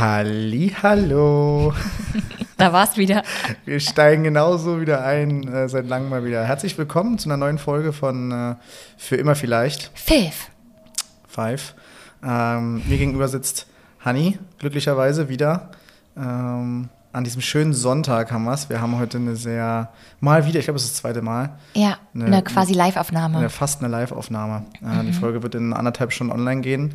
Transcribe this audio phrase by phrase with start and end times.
[0.00, 1.74] Halli, hallo.
[2.56, 3.22] Da war's wieder.
[3.66, 6.42] Wir steigen genauso wieder ein, äh, seit langem mal wieder.
[6.42, 8.54] Herzlich willkommen zu einer neuen Folge von äh,
[8.96, 9.90] Für immer vielleicht.
[9.92, 10.50] Fifth.
[11.28, 11.74] Five.
[12.24, 13.66] Ähm, mir gegenüber sitzt
[14.02, 15.68] Hanni, glücklicherweise wieder.
[16.16, 18.70] Ähm, an diesem schönen Sonntag haben wir es.
[18.70, 21.58] Wir haben heute eine sehr, mal wieder, ich glaube, es ist das zweite Mal.
[21.74, 23.36] Ja, eine, eine quasi Live-Aufnahme.
[23.36, 24.64] Eine, fast eine Live-Aufnahme.
[24.80, 26.94] Äh, Die Folge wird in anderthalb Stunden online gehen.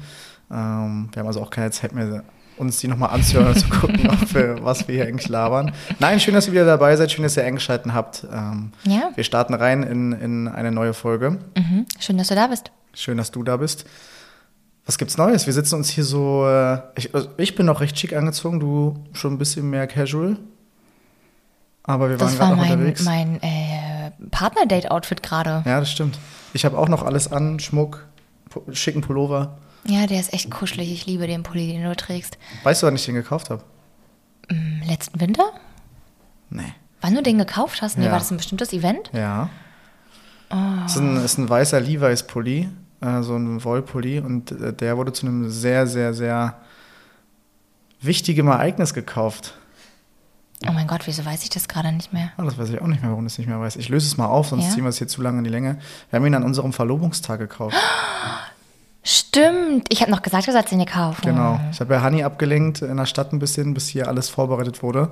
[0.50, 2.24] Ähm, wir haben also auch keine Zeit mehr,
[2.58, 5.72] uns die nochmal anzuhören und zu gucken, wir, was wir hier eigentlich labern.
[6.00, 8.26] Nein, schön, dass ihr wieder dabei seid, schön, dass ihr eingeschaltet habt.
[8.32, 9.10] Ähm, Ja.
[9.16, 11.38] Wir starten rein in, in eine neue Folge.
[11.58, 11.86] Mhm.
[12.00, 12.72] Schön, dass du da bist.
[12.94, 13.86] Schön, dass du da bist.
[14.86, 15.48] Was gibt's Neues?
[15.48, 16.48] Wir sitzen uns hier so.
[16.48, 20.38] Äh, ich, also ich bin noch recht schick angezogen, du schon ein bisschen mehr casual.
[21.84, 23.04] Aber wir waren Das war gerade noch mein, unterwegs.
[23.04, 25.64] mein äh, Partner-Date-Outfit gerade.
[25.66, 26.18] Ja, das stimmt.
[26.54, 28.06] Ich habe auch noch alles an, Schmuck,
[28.72, 29.58] schicken Pullover.
[29.88, 30.92] Ja, der ist echt kuschelig.
[30.92, 32.38] Ich liebe den Pulli, den du trägst.
[32.64, 33.64] Weißt du, wann ich den gekauft habe?
[34.48, 35.44] Im letzten Winter?
[36.50, 36.74] Nee.
[37.02, 37.98] Wann du den gekauft hast?
[37.98, 38.12] Nee, Ja.
[38.12, 39.10] war das ein bestimmtes Event?
[39.14, 39.50] Ja.
[40.50, 40.84] Ah.
[40.86, 42.70] Es ist ein, ist ein weißer Levi's-Pulli,
[43.02, 44.20] äh, so ein Wollpulli.
[44.20, 46.60] Und äh, der wurde zu einem sehr, sehr, sehr
[48.02, 49.56] wichtigen Ereignis gekauft.
[50.68, 52.32] Oh mein Gott, wieso weiß ich das gerade nicht mehr?
[52.38, 53.76] Ah, das weiß ich auch nicht mehr, warum ich es nicht mehr weiß.
[53.76, 54.70] Ich löse es mal auf, sonst Ja?
[54.72, 55.78] ziehen wir es hier zu lange in die Länge.
[56.10, 57.76] Wir haben ihn an unserem Verlobungstag gekauft.
[59.08, 59.86] Stimmt.
[59.90, 61.22] Ich habe noch gesagt, du sollst ihn dir kaufen.
[61.24, 61.60] Genau.
[61.72, 65.10] Ich habe ja Hani abgelenkt in der Stadt ein bisschen, bis hier alles vorbereitet wurde.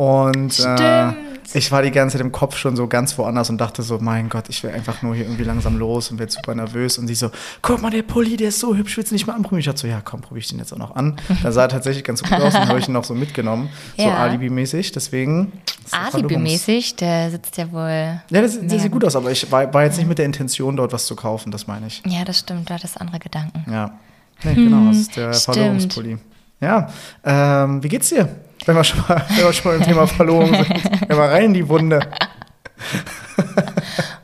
[0.00, 1.12] Und äh,
[1.52, 4.30] ich war die ganze Zeit im Kopf schon so ganz woanders und dachte so, mein
[4.30, 6.96] Gott, ich will einfach nur hier irgendwie langsam los und werde super nervös.
[6.96, 9.34] Und sie so, guck mal, der Pulli, der ist so hübsch, willst du nicht mal
[9.34, 9.58] anprobieren?
[9.60, 11.16] Ich dachte so, ja, komm, probiere ich den jetzt auch noch an.
[11.42, 13.68] Da sah er tatsächlich ganz gut aus und habe ich ihn noch so mitgenommen.
[13.98, 14.16] So Ja.
[14.16, 14.92] Alibi-mäßig.
[14.92, 15.52] Deswegen.
[15.90, 18.22] Alibi-mäßig, der sitzt ja wohl.
[18.30, 20.76] Ja, das, der sieht gut aus, aber ich war, war jetzt nicht mit der Intention,
[20.78, 22.02] dort was zu kaufen, das meine ich.
[22.06, 23.70] Ja, das stimmt, du hattest andere Gedanken.
[23.70, 23.98] Ja.
[24.44, 26.20] Nee, genau, das ist der Hm, stimmt.
[26.60, 26.88] Ja,
[27.24, 28.28] ähm, wie geht's dir?
[28.66, 30.68] Wenn wir schon mal, wenn wir schon mal im Thema Verlobung sind.
[31.08, 32.00] Geh mal rein in die Wunde.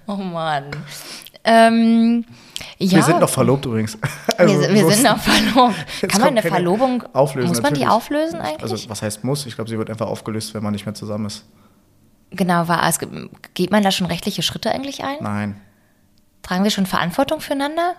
[0.08, 0.70] Oh Mann.
[1.42, 2.24] Ähm,
[2.78, 2.98] ja.
[2.98, 3.98] Wir sind noch verlobt übrigens.
[4.38, 5.74] Also, wir, wir sind noch verlobt.
[6.08, 7.96] Kann man eine Verlobung auflösen, Muss man die natürlich.
[7.96, 8.62] auflösen eigentlich?
[8.62, 9.46] Also, was heißt muss?
[9.46, 11.44] Ich glaube, sie wird einfach aufgelöst, wenn man nicht mehr zusammen ist.
[12.30, 13.00] genau, war es,
[13.54, 15.16] geht man da schon rechtliche Schritte eigentlich ein?
[15.20, 15.60] Nein.
[16.42, 17.94] Tragen wir schon Verantwortung füreinander?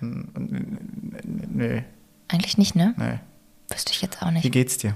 [0.00, 1.84] Nee,
[2.28, 2.94] Eigentlich nicht, ne?
[2.96, 3.18] nee.
[3.70, 4.52] Wüsste ich jetzt auch Wie nicht.
[4.52, 4.94] geht's dir?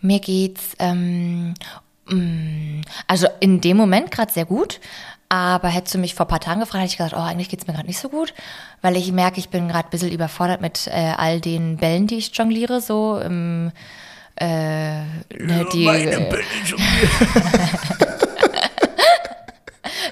[0.00, 1.54] Mir geht's, ähm,
[2.06, 4.80] mm, also in dem Moment gerade sehr gut.
[5.30, 7.66] Aber hättest du mich vor ein paar Tagen gefragt, hätte ich gesagt, oh, eigentlich geht's
[7.66, 8.34] mir gerade nicht so gut,
[8.82, 12.18] weil ich merke, ich bin gerade ein bisschen überfordert mit äh, all den Bällen, die
[12.18, 13.72] ich jongliere, so im,
[14.36, 16.38] äh, ne, die, äh,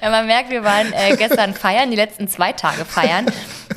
[0.01, 3.27] ja, man merkt, wir waren äh, gestern feiern, die letzten zwei Tage feiern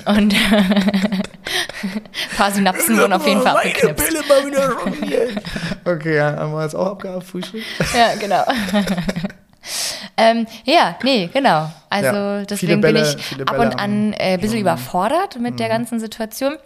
[0.06, 0.34] und
[1.82, 4.06] ein paar Synapsen wurden auf jeden Fall abgeknipst.
[4.06, 5.42] Pille mal wieder jongliert.
[5.84, 7.62] Okay, ja, haben wir jetzt auch abgehabt, Frühstück?
[7.94, 8.44] Ja, genau.
[10.16, 11.70] ähm, ja, nee, genau.
[11.90, 15.56] Also Ja, deswegen Bälle- bin ich ab und an äh, ein bisschen überfordert mit Mhm.
[15.58, 16.56] der ganzen Situation.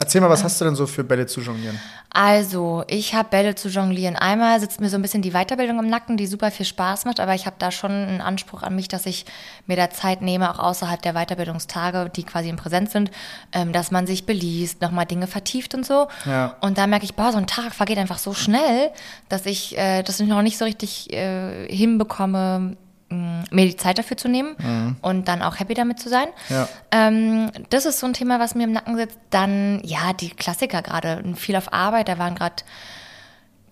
[0.00, 1.76] Erzähl mal, was hast du denn so für Bälle zu jonglieren?
[2.10, 4.14] Also, ich habe Bälle zu jonglieren.
[4.14, 7.18] Einmal sitzt mir so ein bisschen die Weiterbildung im Nacken, die super viel Spaß macht,
[7.18, 9.26] aber ich habe da schon einen Anspruch an mich, dass ich
[9.66, 13.10] mir da Zeit nehme, auch außerhalb der Weiterbildungstage, die quasi im Präsent sind,
[13.52, 16.06] ähm, dass man sich beliest, nochmal Dinge vertieft und so.
[16.26, 16.54] Ja.
[16.60, 18.90] Und da merke ich, boah, so ein Tag vergeht einfach so schnell,
[19.28, 22.76] dass ich äh, das noch nicht so richtig äh, hinbekomme,
[23.10, 26.28] mir die Zeit dafür zu nehmen und dann auch happy damit zu sein.
[26.50, 26.68] Ja.
[26.90, 29.18] Ähm, das ist so ein Thema, was mir im Nacken sitzt.
[29.30, 31.24] Dann, ja, die Klassiker gerade.
[31.36, 32.08] Viel auf Arbeit.
[32.08, 32.56] Da waren gerade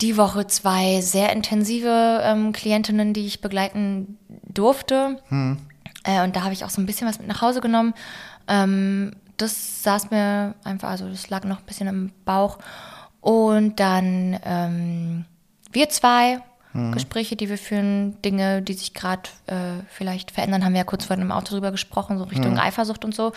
[0.00, 5.20] die Woche zwei sehr intensive ähm, Klientinnen, die ich begleiten durfte.
[6.04, 7.94] Äh, und da habe ich auch so ein bisschen was mit nach Hause genommen.
[8.48, 12.58] Ähm, das saß mir einfach, also das lag noch ein bisschen im Bauch.
[13.20, 15.24] Und dann ähm,
[15.72, 16.40] wir zwei.
[16.92, 19.54] Gespräche, die wir führen, Dinge, die sich gerade äh,
[19.88, 23.14] vielleicht verändern, haben wir ja kurz vorhin im Auto drüber gesprochen, so Richtung Eifersucht und
[23.14, 23.32] so.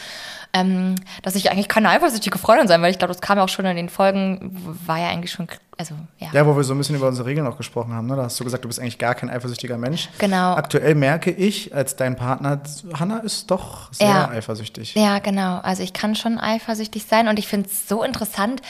[0.53, 3.49] Ähm, dass ich eigentlich keine eifersüchtige Freundin sein, weil ich glaube, das kam ja auch
[3.49, 4.55] schon in den Folgen,
[4.85, 5.47] war ja eigentlich schon,
[5.77, 6.29] also ja.
[6.33, 8.07] Ja, wo wir so ein bisschen über unsere Regeln auch gesprochen haben.
[8.07, 8.15] Ne?
[8.15, 10.09] Da hast du gesagt, du bist eigentlich gar kein eifersüchtiger Mensch.
[10.17, 10.53] Genau.
[10.55, 12.59] Aktuell merke ich, als dein Partner,
[12.99, 14.29] Hanna ist doch sehr Ja.
[14.29, 14.95] eifersüchtig.
[14.95, 15.59] Ja, genau.
[15.59, 18.61] Also ich kann schon eifersüchtig sein und ich finde es so interessant,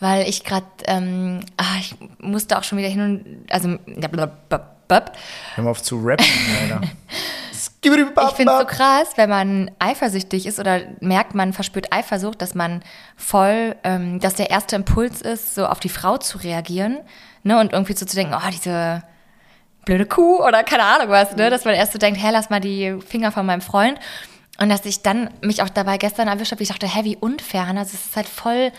[0.00, 5.12] weil ich gerade, ähm, ah, ich musste auch schon wieder hin und, also, ja, blablabla.
[5.54, 6.26] Hör mal auf zu rappen,
[6.62, 6.80] Alter.
[8.30, 12.54] Ich finde es so krass, wenn man eifersüchtig ist oder merkt, man verspürt Eifersucht, dass
[12.54, 12.82] man
[13.16, 16.98] voll, ähm, dass der erste Impuls ist, so auf die Frau zu reagieren,
[17.42, 19.02] ne, und irgendwie so zu denken, oh, diese
[19.84, 22.60] blöde Kuh oder keine Ahnung was, ne, dass man erst so denkt, hä, lass mal
[22.60, 23.98] die Finger von meinem Freund.
[24.58, 27.66] Und dass ich dann mich auch dabei gestern erwischt habe, ich dachte, hä, wie unfair,
[27.66, 28.72] Hannah, das ist halt voll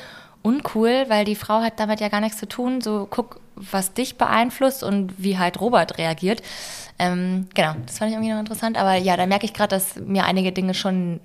[0.45, 2.81] uncool, weil die Frau hat damit ja gar nichts zu tun.
[2.81, 6.41] So guck, was dich beeinflusst und wie halt Robert reagiert.
[6.99, 8.77] Ähm, genau, das fand ich irgendwie noch interessant.
[8.77, 11.19] Aber ja, da merke ich gerade, dass mir einige Dinge schon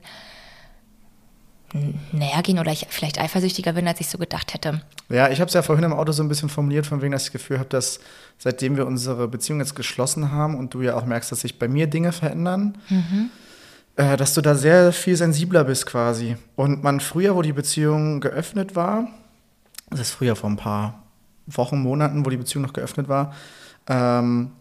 [2.12, 4.80] näher gehen oder ich vielleicht eifersüchtiger bin, als ich so gedacht hätte.
[5.08, 7.22] Ja, ich habe es ja vorhin im Auto so ein bisschen formuliert, von wegen, dass
[7.22, 8.00] ich das Gefühl habe, dass
[8.38, 11.68] seitdem wir unsere Beziehung jetzt geschlossen haben und du ja auch merkst, dass sich bei
[11.68, 13.30] mir Dinge verändern, mhm.
[14.00, 16.36] Äh, dass du da sehr viel sensibler bist quasi.
[16.56, 19.08] Und man früher, wo die Beziehung geöffnet war,
[19.90, 21.02] das ist früher vor ein paar
[21.46, 23.34] Wochen, Monaten, wo die Beziehung noch geöffnet war,
[23.88, 24.52] ähm,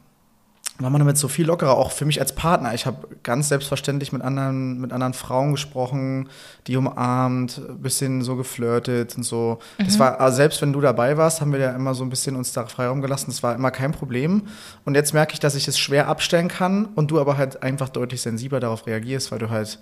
[0.79, 2.73] war man damit so viel lockerer, auch für mich als Partner.
[2.73, 6.29] Ich habe ganz selbstverständlich mit anderen, mit anderen Frauen gesprochen,
[6.67, 9.59] die umarmt, ein bisschen so geflirtet und so.
[9.77, 9.85] Mhm.
[9.85, 12.37] Das war, also selbst wenn du dabei warst, haben wir ja immer so ein bisschen
[12.37, 13.25] uns da Freiraum gelassen.
[13.27, 14.43] Das war immer kein Problem.
[14.85, 17.89] Und jetzt merke ich, dass ich es schwer abstellen kann und du aber halt einfach
[17.89, 19.79] deutlich sensibler darauf reagierst, weil du halt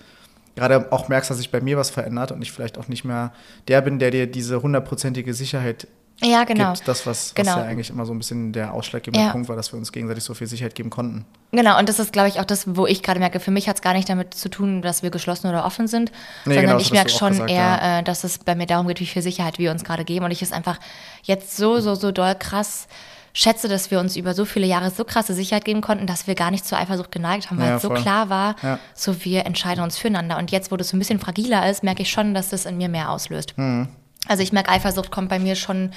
[0.56, 3.32] gerade auch merkst, dass sich bei mir was verändert und ich vielleicht auch nicht mehr
[3.68, 5.88] der bin, der dir diese hundertprozentige Sicherheit
[6.22, 6.74] ja, genau.
[6.74, 6.88] gibt.
[6.88, 7.52] Das, was, genau.
[7.52, 9.32] was ja eigentlich immer so ein bisschen der ausschlaggebende ja.
[9.32, 11.26] Punkt war, dass wir uns gegenseitig so viel Sicherheit geben konnten.
[11.52, 13.76] Genau, und das ist, glaube ich, auch das, wo ich gerade merke, für mich hat
[13.76, 16.12] es gar nicht damit zu tun, dass wir geschlossen oder offen sind,
[16.46, 18.00] nee, sondern genau, ich merke schon gesagt, eher, ja.
[18.00, 20.26] äh, dass es bei mir darum geht, wie viel Sicherheit wir uns gerade geben.
[20.26, 20.80] Und ich es einfach
[21.24, 22.88] jetzt so, so, so doll krass
[23.34, 26.34] schätze, dass wir uns über so viele Jahre so krasse Sicherheit geben konnten, dass wir
[26.34, 28.80] gar nicht zur Eifersucht geneigt haben, weil ja, es so klar war, ja.
[28.96, 30.40] so wir entscheiden uns füreinander.
[30.40, 32.78] Und jetzt, wo das so ein bisschen fragiler ist, merke ich schon, dass das in
[32.78, 33.56] mir mehr auslöst.
[33.56, 33.90] Mhm.
[34.28, 35.92] Also ich merke, Eifersucht kommt bei mir schon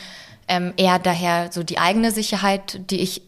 [0.49, 3.23] ähm, eher daher so die eigene Sicherheit, die ich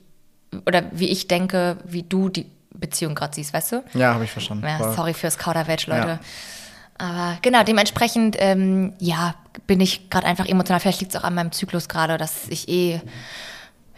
[0.66, 3.84] oder wie ich denke, wie du die Beziehung gerade siehst, weißt du?
[3.94, 4.66] Ja, habe ich verstanden.
[4.66, 6.08] Ja, sorry fürs Kauderwelsch, Leute.
[6.08, 6.20] Ja.
[6.98, 9.34] Aber genau, dementsprechend, ähm, ja,
[9.66, 10.80] bin ich gerade einfach emotional.
[10.80, 13.00] Vielleicht liegt es auch an meinem Zyklus gerade, dass ich eh,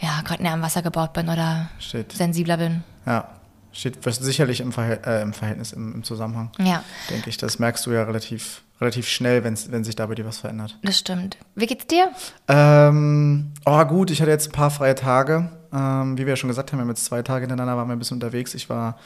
[0.01, 2.13] ja, gerade näher am Wasser gebaut bin oder Shit.
[2.13, 2.85] sensibler bin.
[3.07, 3.29] Ja,
[3.73, 6.51] steht sicherlich im, Verhält äh, im Verhältnis, im, im, Zusammenhang.
[6.59, 6.83] Ja.
[7.11, 7.37] Denke ich.
[7.37, 10.79] Das merkst du ja relativ relativ schnell, wenn sich da bei dir was verändert.
[10.83, 11.39] Das stimmt.
[11.55, 12.11] Wie geht's dir?
[12.49, 15.49] Ähm, oh, gut, ich hatte jetzt ein paar freie Tage.
[15.73, 17.97] Ähm, wie wir ja schon gesagt haben, wir haben jetzt zwei Tage hintereinander, waren wir
[17.97, 18.55] ein bisschen unterwegs.
[18.55, 18.99] Ich war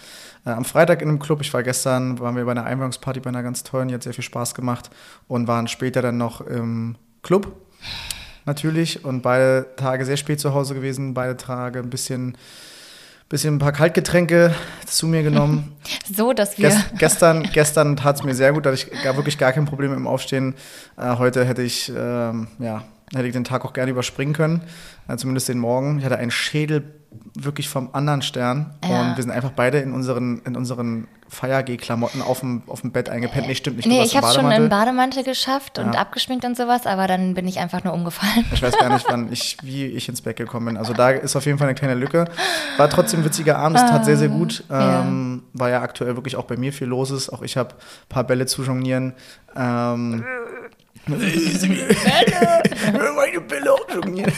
[0.45, 3.29] äh, am Freitag in einem Club, ich war gestern, waren wir bei einer Einweihungsparty bei
[3.29, 4.91] einer ganz tollen, die hat sehr viel Spaß gemacht
[5.29, 7.57] und waren später dann noch im Club
[8.45, 12.37] natürlich und beide Tage sehr spät zu Hause gewesen, beide Tage ein bisschen
[13.29, 14.55] bisschen ein paar Kaltgetränke
[14.87, 15.77] zu mir genommen.
[16.17, 16.69] so, dass wir.
[16.69, 19.67] Gest, gestern gestern tat es mir sehr gut, da hatte ich gar, wirklich gar kein
[19.67, 20.55] Problem im Aufstehen.
[20.97, 22.85] Äh, heute hätte ich, ähm, ja,
[23.15, 24.63] hätte ich den Tag auch gerne überspringen können,
[25.09, 25.99] äh, zumindest den Morgen.
[25.99, 26.99] Ich hatte einen Schädel
[27.35, 28.75] wirklich vom anderen Stern.
[28.89, 29.01] Ja.
[29.01, 33.09] Und wir sind einfach beide in unseren, in unseren Feier-G-Klamotten auf dem, auf dem Bett
[33.09, 33.47] eingepennt.
[33.47, 33.87] Nee, stimmt nicht.
[33.87, 36.01] Nee, ich habe es schon im Bademantel geschafft und ja.
[36.01, 38.47] abgeschminkt und sowas, aber dann bin ich einfach nur umgefallen.
[38.53, 40.77] Ich weiß gar nicht, wann ich, wie ich ins Bett gekommen bin.
[40.77, 42.27] Also da ist auf jeden Fall eine kleine Lücke.
[42.77, 44.65] War trotzdem ein witziger Abend, es tat sehr, sehr gut.
[44.71, 45.61] Ähm, ja.
[45.61, 47.31] War ja aktuell wirklich auch bei mir viel los ist.
[47.31, 49.15] Auch ich habe ein paar Bälle zu jonglieren.
[49.55, 50.25] Ähm,
[53.15, 54.33] Meine Bälle auch jonglieren.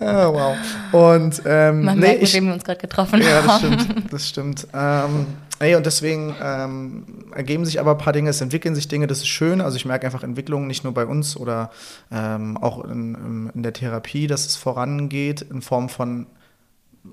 [0.00, 0.56] oh, wow.
[0.92, 3.70] Und ähm, Man nee, merkt, ich, mit wem wir uns gerade getroffen ja, haben.
[3.70, 4.12] Ja, das stimmt.
[4.12, 4.66] Das stimmt.
[4.72, 5.26] Ähm,
[5.60, 7.04] nee, und deswegen ähm,
[7.34, 9.60] ergeben sich aber ein paar Dinge, es entwickeln sich Dinge, das ist schön.
[9.60, 11.70] Also ich merke einfach Entwicklungen nicht nur bei uns oder
[12.12, 16.26] ähm, auch in, in der Therapie, dass es vorangeht in Form von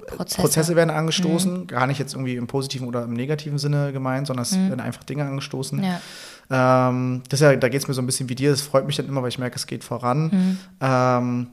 [0.08, 1.68] Prozesse, Prozesse werden angestoßen, mhm.
[1.68, 4.70] gar nicht jetzt irgendwie im positiven oder im negativen Sinne gemeint, sondern es mhm.
[4.70, 5.84] werden einfach Dinge angestoßen.
[5.84, 6.00] Ja.
[6.52, 8.98] Ähm, das ja, da geht es mir so ein bisschen wie dir, das freut mich
[8.98, 10.24] dann immer, weil ich merke, es geht voran.
[10.24, 10.58] Mhm.
[10.82, 11.48] Ähm,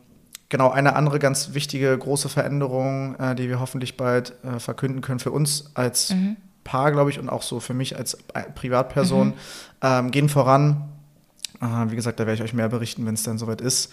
[0.48, 5.20] genau, eine andere ganz wichtige große Veränderung, äh, die wir hoffentlich bald äh, verkünden können
[5.20, 6.36] für uns als mhm.
[6.64, 9.34] Paar, glaube ich, und auch so für mich als äh, Privatperson, mhm.
[9.82, 10.88] ähm, gehen voran.
[11.60, 13.92] Äh, wie gesagt, da werde ich euch mehr berichten, wenn es dann soweit ist.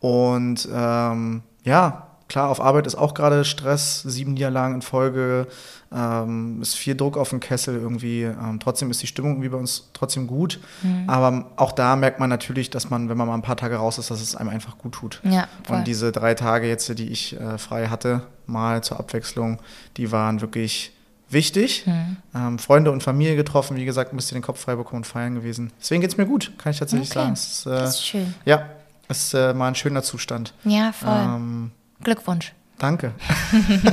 [0.00, 5.46] Und ähm, ja, klar, auf Arbeit ist auch gerade Stress, sieben Niederlagen in Folge,
[5.92, 8.22] ähm, ist viel Druck auf den Kessel irgendwie.
[8.22, 10.60] Ähm, trotzdem ist die Stimmung irgendwie bei uns trotzdem gut.
[10.82, 11.08] Mhm.
[11.08, 13.98] Aber auch da merkt man natürlich, dass man, wenn man mal ein paar Tage raus
[13.98, 15.20] ist, dass es einem einfach gut tut.
[15.24, 19.58] Ja, Und diese drei Tage jetzt, die ich äh, frei hatte, mal zur Abwechslung,
[19.96, 20.92] die waren wirklich
[21.28, 21.86] wichtig.
[21.86, 22.16] Mhm.
[22.34, 25.34] Ähm, Freunde und Familie getroffen, wie gesagt, ein bisschen den Kopf frei bekommen und feiern
[25.34, 25.72] gewesen.
[25.80, 27.18] Deswegen geht es mir gut, kann ich tatsächlich okay.
[27.18, 27.32] sagen.
[27.32, 28.34] Ist, äh, das ist schön.
[28.44, 28.62] Ja,
[29.08, 30.52] es ist äh, mal ein schöner Zustand.
[30.64, 31.10] Ja, voll.
[31.10, 31.70] Ähm,
[32.02, 32.52] Glückwunsch.
[32.78, 33.12] Danke.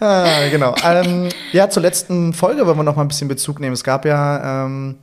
[0.00, 0.74] ah, genau.
[0.84, 3.72] Ähm, ja, zur letzten Folge wollen wir noch mal ein bisschen Bezug nehmen.
[3.72, 4.96] Es gab ja ähm,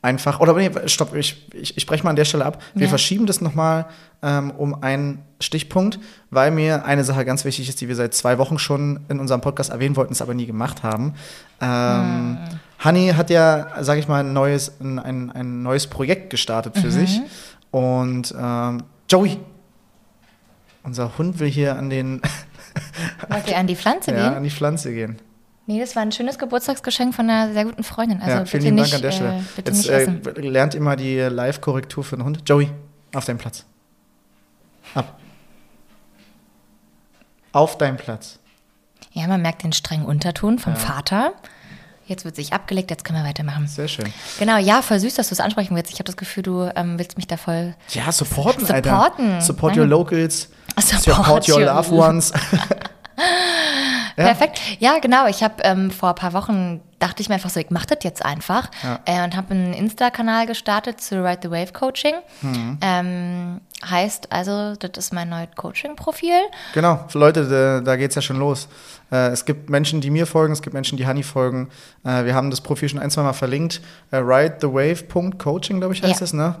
[0.00, 2.62] einfach, oder nee, stopp, ich, ich, ich spreche mal an der Stelle ab.
[2.74, 2.88] Wir ja.
[2.88, 3.86] verschieben das noch mal
[4.22, 5.98] ähm, um einen Stichpunkt,
[6.30, 9.40] weil mir eine Sache ganz wichtig ist, die wir seit zwei Wochen schon in unserem
[9.40, 11.14] Podcast erwähnen wollten, es aber nie gemacht haben.
[11.60, 12.60] Ähm, hm.
[12.84, 16.90] Honey hat ja, sage ich mal, ein neues, ein, ein neues Projekt gestartet für mhm.
[16.90, 17.20] sich.
[17.72, 19.38] Und ähm, Joey,
[20.88, 22.22] unser Hund will hier an den.
[23.28, 24.20] Wollt ihr an die Pflanze gehen?
[24.20, 25.18] Ja, an die Pflanze gehen.
[25.66, 28.22] Nee, das war ein schönes Geburtstagsgeschenk von einer sehr guten Freundin.
[28.22, 29.44] Also ja, vielen bitte nicht, Dank an der Stelle.
[29.90, 32.42] Äh, Jetzt äh, lernt mal die Live-Korrektur für den Hund.
[32.46, 32.70] Joey,
[33.14, 33.66] auf deinen Platz.
[34.94, 35.18] Ab.
[37.52, 38.38] Auf deinen Platz.
[39.12, 40.78] Ja, man merkt den strengen Unterton vom Ja.
[40.78, 41.32] Vater.
[42.06, 43.66] Jetzt wird sich abgelegt, jetzt können wir weitermachen.
[43.66, 44.10] Sehr schön.
[44.38, 45.90] Genau, ja, voll süß, dass du es ansprechen willst.
[45.92, 47.74] Ich habe das Gefühl, du ähm, willst mich da voll.
[47.90, 49.26] Ja, supporten, Supporten.
[49.32, 49.40] Alter.
[49.42, 49.90] Support your Nein.
[49.90, 50.48] locals.
[50.80, 52.32] Support Support your loved ones.
[54.16, 54.24] Ja.
[54.24, 54.60] Perfekt.
[54.80, 55.28] Ja, genau.
[55.28, 57.98] Ich habe ähm, vor ein paar Wochen dachte ich mir einfach so, ich mache das
[58.02, 58.98] jetzt einfach Ja.
[59.04, 62.14] äh, und habe einen Insta-Kanal gestartet zu Ride the Wave Coaching.
[62.42, 62.78] Mhm.
[62.80, 66.32] Ähm, heißt also, das ist mein neues Coaching-Profil.
[66.74, 68.66] Genau, für Leute, da, da geht es ja schon los.
[69.12, 71.68] Äh, es gibt Menschen, die mir folgen, es gibt Menschen, die Honey folgen.
[72.04, 73.80] Äh, wir haben das Profil schon ein, zwei Mal verlinkt.
[74.10, 76.24] Äh, ridethewave.coaching, glaube ich, heißt Ja.
[76.24, 76.56] es, ne?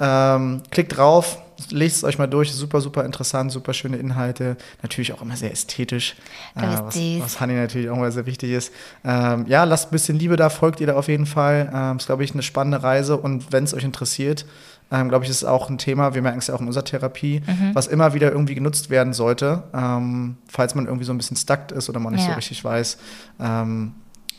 [0.00, 1.36] Ähm, klickt drauf,
[1.70, 2.52] lest es euch mal durch.
[2.52, 4.56] Super, super interessant, super schöne Inhalte.
[4.82, 6.16] Natürlich auch immer sehr ästhetisch.
[6.54, 8.72] Bist was, was Honey natürlich auch immer sehr wichtig ist.
[9.04, 11.70] Ähm, ja, lasst ein bisschen Liebe da, folgt ihr da auf jeden Fall.
[11.74, 14.46] Ähm, ist, glaube ich, eine spannende Reise und wenn es euch interessiert,
[14.90, 16.84] ähm, glaube ich, ist es auch ein Thema, wir merken es ja auch in unserer
[16.84, 17.74] Therapie, Mhm.
[17.74, 21.72] was immer wieder irgendwie genutzt werden sollte, ähm, falls man irgendwie so ein bisschen stuckt
[21.72, 22.34] ist oder man nicht so Ja.
[22.36, 22.98] richtig weiß,
[23.40, 23.92] ähm,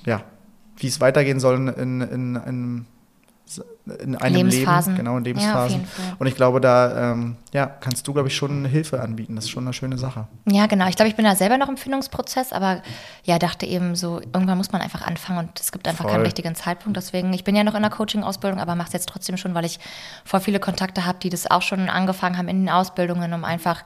[0.06, 0.24] ja,
[0.77, 2.86] wie es weitergehen soll in, in, in,
[3.85, 4.93] in einem Lebensphasen.
[4.93, 5.85] Leben, genau in Ja, Lebensphasen.
[5.85, 6.15] Fall.
[6.17, 9.35] Und ich glaube, da ähm, ja, kannst du, glaube ich, schon Hilfe anbieten.
[9.35, 10.27] Das ist schon eine schöne Sache.
[10.45, 10.87] Ja, genau.
[10.87, 12.81] Ich glaube, ich bin da selber noch im Findungsprozess, aber
[13.25, 16.13] ja, dachte eben so, irgendwann muss man einfach anfangen und es gibt einfach Voll.
[16.13, 16.95] keinen richtigen Zeitpunkt.
[16.95, 19.65] Deswegen, ich bin ja noch in der Coaching-Ausbildung, aber mache es jetzt trotzdem schon, weil
[19.65, 19.79] ich
[20.23, 23.83] voll viele Kontakte habe, die das auch schon angefangen haben in den Ausbildungen, um einfach,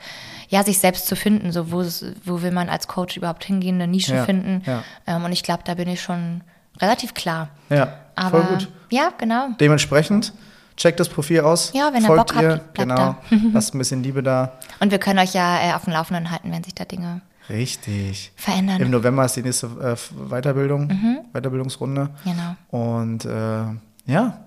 [0.49, 1.51] ja, sich selbst zu finden.
[1.51, 1.83] So, wo,
[2.23, 4.61] wo will man als Coach überhaupt hingehen, eine Nische Ja, finden.
[4.67, 4.83] ja.
[5.07, 6.41] Ähm, und ich glaube, da bin ich schon
[6.79, 7.49] relativ klar.
[7.69, 8.67] Ja, Aber voll gut.
[8.89, 9.49] ja, genau.
[9.59, 10.33] Dementsprechend,
[10.75, 11.71] checkt das Profil aus.
[11.73, 12.95] Ja, wenn ihr folgt Bock habt, ihr, bleibt genau.
[12.95, 13.17] da.
[13.53, 14.53] Lasst ein bisschen Liebe da.
[14.79, 18.31] Und wir können euch ja äh, auf dem Laufenden halten, wenn sich da Dinge Richtig.
[18.35, 18.81] verändern.
[18.81, 19.95] Im November ist die nächste äh,
[20.29, 21.19] Weiterbildung, Mhm.
[21.33, 22.09] Weiterbildungsrunde.
[22.23, 22.55] Genau.
[22.69, 24.39] Und äh, ja,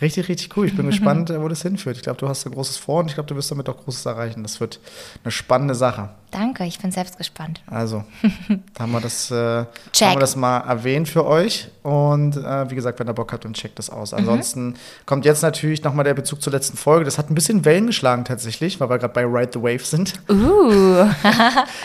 [0.00, 0.66] richtig, richtig cool.
[0.66, 1.96] Ich bin gespannt, äh, wo das hinführt.
[1.96, 4.06] Ich glaube, du hast ein großes vor und ich glaube, du wirst damit auch Großes
[4.06, 4.42] erreichen.
[4.42, 4.80] Das wird
[5.22, 6.10] eine spannende Sache.
[6.30, 7.60] Danke, ich bin selbst gespannt.
[7.66, 8.04] Also,
[8.74, 11.68] da haben wir das, äh, haben wir das mal erwähnt für euch.
[11.82, 13.96] Und äh, wie gesagt, wenn ihr Bock habt, dann checkt das Mhm.
[13.96, 14.14] aus.
[14.14, 14.74] Ansonsten
[15.06, 17.04] kommt jetzt natürlich nochmal der Bezug zur letzten Folge.
[17.04, 20.14] Das hat ein bisschen Wellen geschlagen tatsächlich, weil wir gerade bei Ride the Wave sind.
[20.28, 21.04] Uh.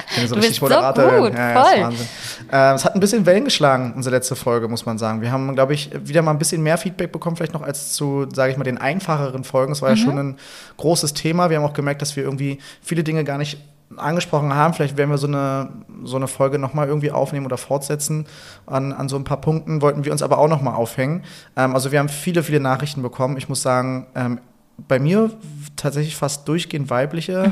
[0.09, 2.05] Ich bin so Du richtig bist so ja, ja, das voll.
[2.51, 5.21] Äh, es hat ein bisschen Wellen geschlagen, unsere letzte Folge, muss man sagen.
[5.21, 8.27] Wir haben, glaube ich, wieder mal ein bisschen mehr Feedback bekommen, vielleicht noch als zu,
[8.33, 9.71] sage ich mal, den einfacheren Folgen.
[9.71, 9.95] Es war Mhm.
[9.97, 10.37] ja schon ein
[10.77, 11.49] großes Thema.
[11.49, 13.57] Wir haben auch gemerkt, dass wir irgendwie viele Dinge gar nicht
[13.97, 14.73] angesprochen haben.
[14.73, 15.69] Vielleicht werden wir so eine,
[16.03, 18.25] so eine Folge nochmal irgendwie aufnehmen oder fortsetzen.
[18.65, 21.23] An, an so ein paar Punkten wollten wir uns aber auch nochmal aufhängen.
[21.55, 23.37] Ähm, also wir haben viele, viele Nachrichten bekommen.
[23.37, 24.39] Ich muss sagen, ähm,
[24.87, 25.31] bei mir
[25.75, 27.51] tatsächlich fast durchgehend weibliche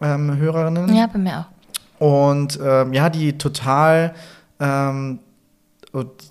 [0.00, 0.86] ähm, Hörerinnen.
[0.86, 0.94] Mhm.
[0.94, 1.60] Ja, bei mir auch.
[2.00, 4.14] Und ähm, ja, die total,
[4.58, 5.18] ähm,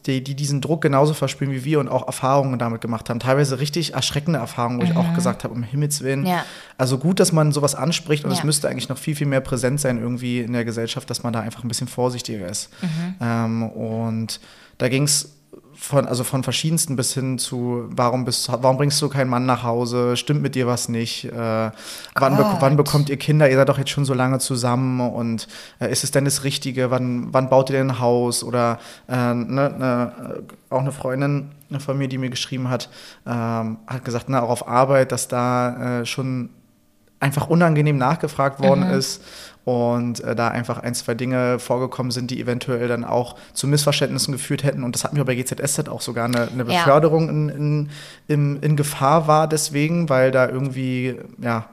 [0.05, 3.19] die, die diesen Druck genauso verspüren wie wir und auch Erfahrungen damit gemacht haben.
[3.19, 6.21] Teilweise richtig erschreckende Erfahrungen, wo ich auch gesagt habe, um Himmels Willen.
[6.21, 6.27] Mhm.
[6.27, 6.45] Ja.
[6.77, 8.45] Also gut, dass man sowas anspricht und es Ja.
[8.45, 11.41] müsste eigentlich noch viel, viel mehr präsent sein irgendwie in der Gesellschaft, dass man da
[11.41, 12.69] einfach ein bisschen vorsichtiger ist.
[12.81, 13.15] Mhm.
[13.19, 14.39] Ähm, und
[14.77, 15.33] da ging es
[15.79, 19.63] von, also von verschiedensten bis hin zu, warum, bist, warum bringst du keinen Mann nach
[19.63, 20.17] Hause?
[20.17, 21.25] Stimmt mit dir was nicht?
[21.25, 21.31] Äh,
[22.15, 23.49] wann, be wann bekommt ihr Kinder?
[23.49, 25.47] Ihr seid doch jetzt schon so lange zusammen und
[25.79, 26.91] äh, ist es denn das Richtige?
[26.91, 28.43] Wann, wann baut ihr denn ein Haus?
[28.43, 30.11] Oder äh, ne, ne,
[30.69, 32.89] äh, auch eine Freundin von mir, die mir geschrieben hat,
[33.25, 36.49] ähm, hat gesagt, na, auch auf Arbeit, dass da äh, schon
[37.19, 38.93] einfach unangenehm nachgefragt worden Mhm.
[38.93, 39.21] ist
[39.65, 44.31] und äh, da einfach ein, zwei Dinge vorgekommen sind, die eventuell dann auch zu Missverständnissen
[44.31, 44.83] geführt hätten.
[44.83, 46.79] Und das hatten wir bei GZSZ auch sogar eine, eine Ja.
[46.83, 47.89] Beförderung in, in,
[48.27, 51.65] in, in Gefahr war deswegen, weil da irgendwie, ja,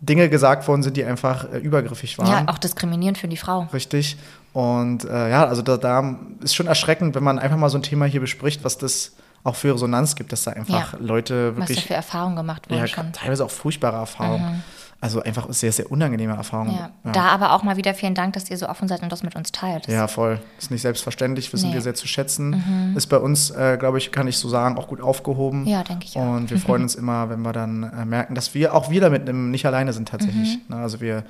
[0.00, 2.28] Dinge gesagt worden sind, die einfach äh, übergriffig waren.
[2.46, 3.68] Ja, auch diskriminierend für die Frau.
[3.72, 4.16] Richtig.
[4.52, 7.82] Und äh, ja, also da, da ist schon erschreckend, wenn man einfach mal so ein
[7.82, 9.12] Thema hier bespricht, was das
[9.44, 10.98] auch für Resonanz gibt, dass da einfach Ja.
[11.00, 13.12] Leute Was da wirklich für Erfahrungen gemacht wurden ja, schon.
[13.12, 14.62] teilweise auch furchtbare Erfahrungen.
[15.00, 16.76] Also einfach sehr, sehr unangenehme Erfahrungen.
[16.76, 16.90] Ja.
[17.04, 17.10] Ja.
[17.10, 19.34] Da aber auch mal wieder vielen Dank, dass ihr so offen seid und das mit
[19.34, 19.88] uns teilt.
[19.88, 20.38] Das Ja, voll.
[20.60, 21.70] Ist nicht selbstverständlich, wissen Nee.
[21.70, 21.74] Mhm.
[21.74, 22.94] wir sehr zu schätzen.
[22.96, 25.66] Ist bei uns, äh, glaube ich, kann ich so sagen, auch gut aufgehoben.
[25.66, 26.36] Ja, denke ich auch.
[26.36, 29.26] Und wir freuen uns immer, wenn wir dann äh, merken, dass wir auch wir damit
[29.34, 30.60] nicht alleine sind tatsächlich.
[30.68, 30.76] Mhm.
[30.76, 31.24] Ne, also wir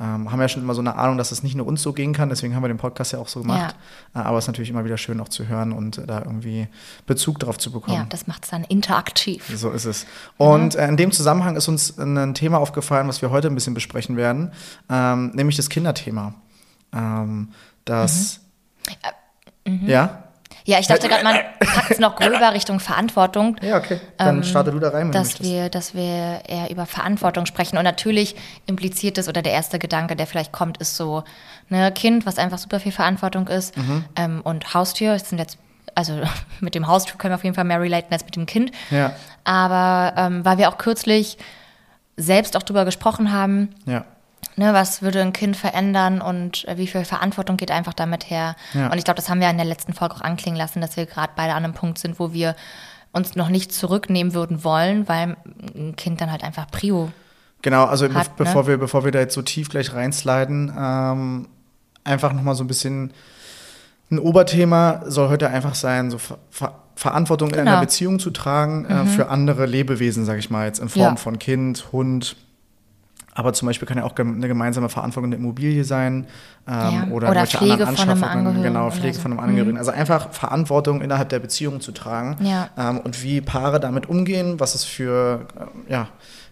[0.00, 2.14] ähm, haben ja schon immer so eine Ahnung, dass es nicht nur uns so gehen
[2.14, 3.76] kann, deswegen haben wir den Podcast ja auch so gemacht.
[4.14, 6.68] Äh, aber es ist natürlich immer wieder schön auch zu hören und äh, da irgendwie
[7.06, 7.96] Bezug drauf zu bekommen.
[7.96, 9.44] Ja, das macht es dann interaktiv.
[9.54, 10.06] So ist es.
[10.38, 13.74] Und äh, in dem Zusammenhang ist uns ein Thema aufgefallen, was wir heute ein bisschen
[13.74, 14.52] besprechen werden,
[14.88, 16.34] ähm, nämlich das Kinderthema.
[16.94, 17.50] Ähm,
[17.84, 18.40] das.
[19.66, 19.86] Mhm.
[19.86, 20.29] Ja?
[20.70, 23.56] Ja, ich dachte gerade, man packt es noch gröber Richtung Verantwortung.
[23.60, 23.98] Ja, okay.
[24.18, 27.44] Dann ähm, starte du da rein, wenn dass du wir, Dass wir eher über Verantwortung
[27.46, 27.76] sprechen.
[27.76, 28.36] Und natürlich
[28.66, 31.24] impliziert es, oder der erste Gedanke, der vielleicht kommt, ist so,
[31.70, 33.76] ne, Kind, was einfach super viel Verantwortung ist.
[33.76, 34.04] Mhm.
[34.14, 35.58] Ähm, und Haustier, das sind jetzt
[35.96, 36.20] also
[36.60, 38.70] mit dem Haustier können wir auf jeden Fall mehr relaten als mit dem Kind.
[38.90, 39.12] Ja.
[39.42, 41.36] Aber ähm, weil wir auch kürzlich
[42.16, 44.04] selbst auch drüber gesprochen haben, ja.
[44.60, 48.54] Ne, was würde ein Kind verändern und äh, wie viel Verantwortung geht einfach damit her.
[48.74, 48.92] Ja.
[48.92, 51.06] Und ich glaube, das haben wir in der letzten Folge auch anklingen lassen, dass wir
[51.06, 52.54] gerade beide an einem Punkt sind, wo wir
[53.12, 55.36] uns noch nicht zurücknehmen würden wollen, weil
[55.74, 57.10] ein Kind dann halt einfach Prio
[57.62, 58.48] Genau, also hat, be ne?
[58.48, 61.48] bevor, wir, bevor wir da jetzt so tief gleich reinsliden, ähm,
[62.04, 63.12] einfach nochmal so ein bisschen
[64.10, 67.62] ein Oberthema soll heute einfach sein, so Ver Ver Verantwortung genau.
[67.62, 67.86] in einer genau.
[67.86, 69.06] Beziehung zu tragen äh, mhm.
[69.06, 71.16] für andere Lebewesen, sage ich mal, jetzt in Form ja.
[71.16, 72.36] von Kind, Hund.
[73.40, 76.26] Aber zum Beispiel kann ja auch eine gemeinsame Verantwortung der Immobilie sein
[76.68, 77.08] ähm, ja.
[77.10, 78.62] oder, oder Pflege von einem Angehörigen.
[78.62, 79.22] Genau, Pflege so.
[79.22, 79.72] von einem Angehörigen.
[79.72, 79.78] Mhm.
[79.78, 82.68] Also einfach Verantwortung innerhalb der Beziehung zu tragen ja.
[82.76, 85.46] ähm, und wie Paare damit umgehen, was es für,
[85.88, 86.08] äh, ja,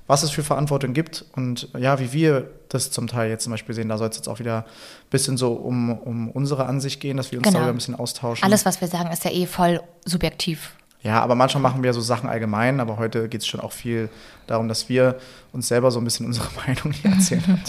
[0.07, 3.75] was es für Verantwortung gibt und ja, wie wir das zum Teil jetzt zum Beispiel
[3.75, 3.91] sehen.
[3.91, 7.33] Da soll es jetzt auch wieder ein bisschen so um, um unsere Ansicht gehen, dass
[7.33, 7.59] wir uns genau.
[7.59, 8.43] darüber ein bisschen austauschen.
[8.47, 10.73] Alles, was wir sagen, ist ja eh voll subjektiv.
[11.09, 14.11] Ja, aber manchmal machen wir so Sachen allgemein, aber heute geht es schon auch viel
[14.47, 15.19] darum, dass wir
[15.55, 17.63] uns selber so ein bisschen unsere Meinung hier erzählen.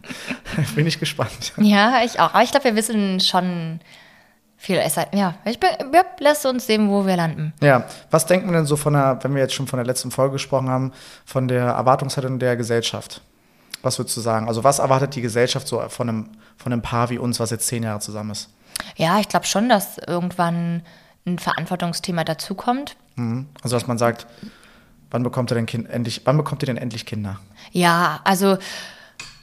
[0.76, 1.52] Bin ich gespannt.
[1.56, 2.32] Ja, ich auch.
[2.32, 3.80] Aber ich glaube, wir wissen schon
[4.56, 4.80] viel.
[5.12, 7.52] Ja, ich bin, ja, lass uns sehen, wo wir landen.
[7.60, 10.12] Ja, was denken wir denn so von der, wenn wir jetzt schon von der letzten
[10.12, 10.92] Folge gesprochen haben,
[11.24, 13.20] von der Erwartungshaltung der Gesellschaft?
[13.82, 14.46] Was würdest du sagen?
[14.46, 17.66] Also was erwartet die Gesellschaft so von einem, von einem Paar wie uns, was jetzt
[17.66, 18.48] zehn Jahre zusammen ist?
[18.94, 20.82] Ja, ich glaube schon, dass irgendwann
[21.26, 22.96] ein Verantwortungsthema dazukommt.
[23.16, 23.46] Mhm.
[23.62, 24.26] Also dass man sagt,
[25.10, 27.38] wann bekommt ihr denn kind endlich, wann bekommt ihr denn endlich Kinder?
[27.72, 28.58] Ja, also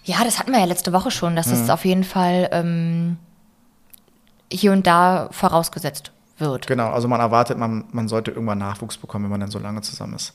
[0.05, 1.35] ja, das hatten wir ja letzte Woche schon.
[1.35, 1.53] Das mhm.
[1.53, 3.17] ist auf jeden Fall ähm,
[4.51, 6.67] hier und da vorausgesetzt wird.
[6.67, 9.81] Genau, also man erwartet, man, man sollte irgendwann Nachwuchs bekommen, wenn man dann so lange
[9.81, 10.33] zusammen ist.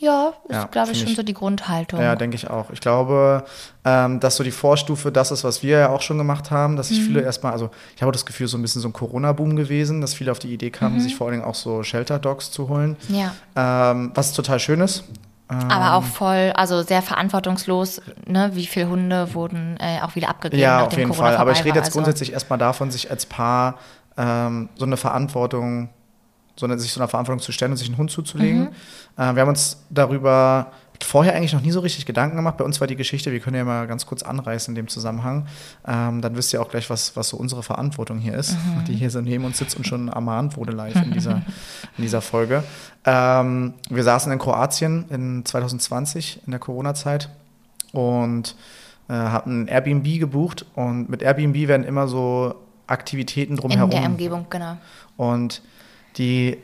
[0.00, 2.00] Ja, ist, ja, glaube ich, schon ich, so die Grundhaltung.
[2.00, 2.70] Ja, denke ich auch.
[2.70, 3.44] Ich glaube,
[3.84, 6.88] ähm, dass so die Vorstufe das ist, was wir ja auch schon gemacht haben, dass
[6.88, 7.04] sich mhm.
[7.04, 10.14] viele erstmal, also ich habe das Gefühl, so ein bisschen so ein Corona-Boom gewesen, dass
[10.14, 11.00] viele auf die Idee kamen, mhm.
[11.00, 12.96] sich vor allen Dingen auch so Shelter-Dogs zu holen.
[13.08, 13.34] Ja.
[13.56, 15.04] Ähm, was total schön ist.
[15.48, 18.50] Aber auch ähm, voll, also sehr verantwortungslos, ne?
[18.52, 20.62] wie viele Hunde wurden äh, auch wieder abgegeben.
[20.62, 21.36] Ja, auf jeden Corona Fall.
[21.38, 21.98] Aber ich rede jetzt also.
[21.98, 23.78] grundsätzlich erstmal davon, sich als Paar
[24.18, 25.88] ähm, so eine Verantwortung,
[26.58, 28.62] so eine, sich so einer Verantwortung zu stellen und sich einen Hund zuzulegen.
[28.62, 28.68] Mhm.
[29.16, 30.72] Äh, wir haben uns darüber
[31.04, 32.56] vorher eigentlich noch nie so richtig Gedanken gemacht.
[32.56, 35.46] Bei uns war die Geschichte, wir können ja mal ganz kurz anreißen in dem Zusammenhang.
[35.86, 38.84] Ähm, dann wisst ihr auch gleich, was, was so unsere Verantwortung hier ist, mhm.
[38.84, 41.36] die hier so neben uns sitzt und schon ermahnt wurde live in dieser,
[41.96, 42.64] in dieser Folge.
[43.04, 47.30] Ähm, wir saßen in Kroatien in 2020 in der Corona-Zeit
[47.92, 48.56] und
[49.08, 52.54] äh, hatten ein Airbnb gebucht und mit Airbnb werden immer so
[52.86, 53.90] Aktivitäten drumherum.
[53.90, 54.78] In der Umgebung, genau.
[55.16, 55.62] Und
[56.18, 56.58] die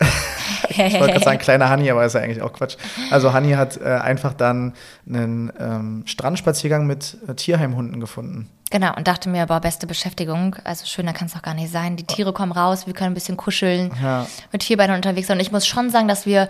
[0.68, 2.76] ich wollte gerade sagen, kleiner Hanni, aber ist ja eigentlich auch Quatsch.
[3.10, 4.74] Also Hanni hat äh, einfach dann
[5.08, 8.48] einen ähm, Strandspaziergang mit äh, Tierheimhunden gefunden.
[8.70, 10.56] Genau, und dachte mir, boah, beste Beschäftigung.
[10.64, 11.96] Also schöner kann es doch gar nicht sein.
[11.96, 14.26] Die Tiere kommen raus, wir können ein bisschen kuscheln, ja.
[14.52, 15.38] mit Vierbeinen unterwegs sein.
[15.38, 16.48] Und ich muss schon sagen, dass wir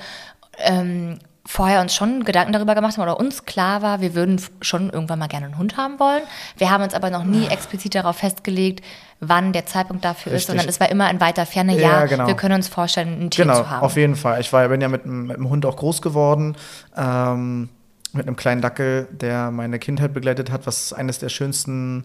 [0.59, 4.91] ähm, vorher uns schon Gedanken darüber gemacht haben oder uns klar war, wir würden schon
[4.91, 6.23] irgendwann mal gerne einen Hund haben wollen.
[6.59, 8.85] Wir haben uns aber noch nie explizit darauf festgelegt,
[9.21, 10.37] wann der Zeitpunkt dafür Richtig.
[10.41, 12.27] ist, sondern es war immer in weiter Ferne, ja, ja genau.
[12.27, 13.83] wir können uns vorstellen, ein Tier genau, zu haben.
[13.83, 14.41] Auf jeden Fall.
[14.41, 16.57] Ich war, bin ja mit, mit dem Hund auch groß geworden.
[16.97, 17.69] Ähm,
[18.13, 22.05] mit einem kleinen Dackel, der meine Kindheit begleitet hat, was eines der schönsten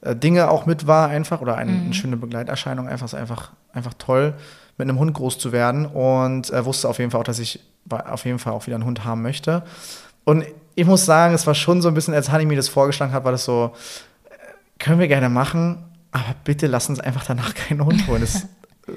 [0.00, 1.84] äh, Dinge auch mit war, einfach, oder eine, mhm.
[1.86, 4.34] eine schöne Begleiterscheinung, einfach, einfach, einfach toll,
[4.76, 7.60] mit einem Hund groß zu werden und äh, wusste auf jeden Fall auch, dass ich
[7.88, 9.62] auf jeden Fall auch wieder einen Hund haben möchte.
[10.24, 13.12] Und ich muss sagen, es war schon so ein bisschen, als Hani mir das vorgeschlagen
[13.12, 13.72] hat, war das so,
[14.28, 14.34] äh,
[14.78, 18.20] können wir gerne machen, aber bitte lass uns einfach danach keinen Hund holen.
[18.20, 18.46] Das,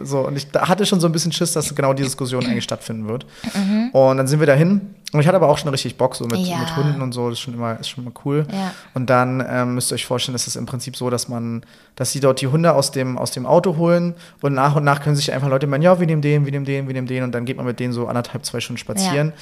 [0.02, 3.08] so, und ich hatte schon so ein bisschen Schiss, dass genau die Diskussion eigentlich stattfinden
[3.08, 3.26] wird.
[3.54, 3.89] Mhm.
[3.91, 4.95] Und dann sind wir dahin.
[5.12, 6.58] Und ich hatte aber auch schon richtig Bock, so mit, ja.
[6.58, 8.47] mit Hunden und so, das ist schon immer, ist schon immer cool.
[8.52, 8.73] Ja.
[8.95, 11.63] Und dann ähm, müsst ihr euch vorstellen, es im Prinzip so, dass man,
[11.95, 15.02] dass sie dort die Hunde aus dem, aus dem Auto holen und nach und nach
[15.02, 17.23] können sich einfach Leute meinen, ja, wir nehmen den, wir nehmen den, wir nehmen den
[17.23, 19.34] und dann geht man mit denen so anderthalb, zwei Stunden spazieren.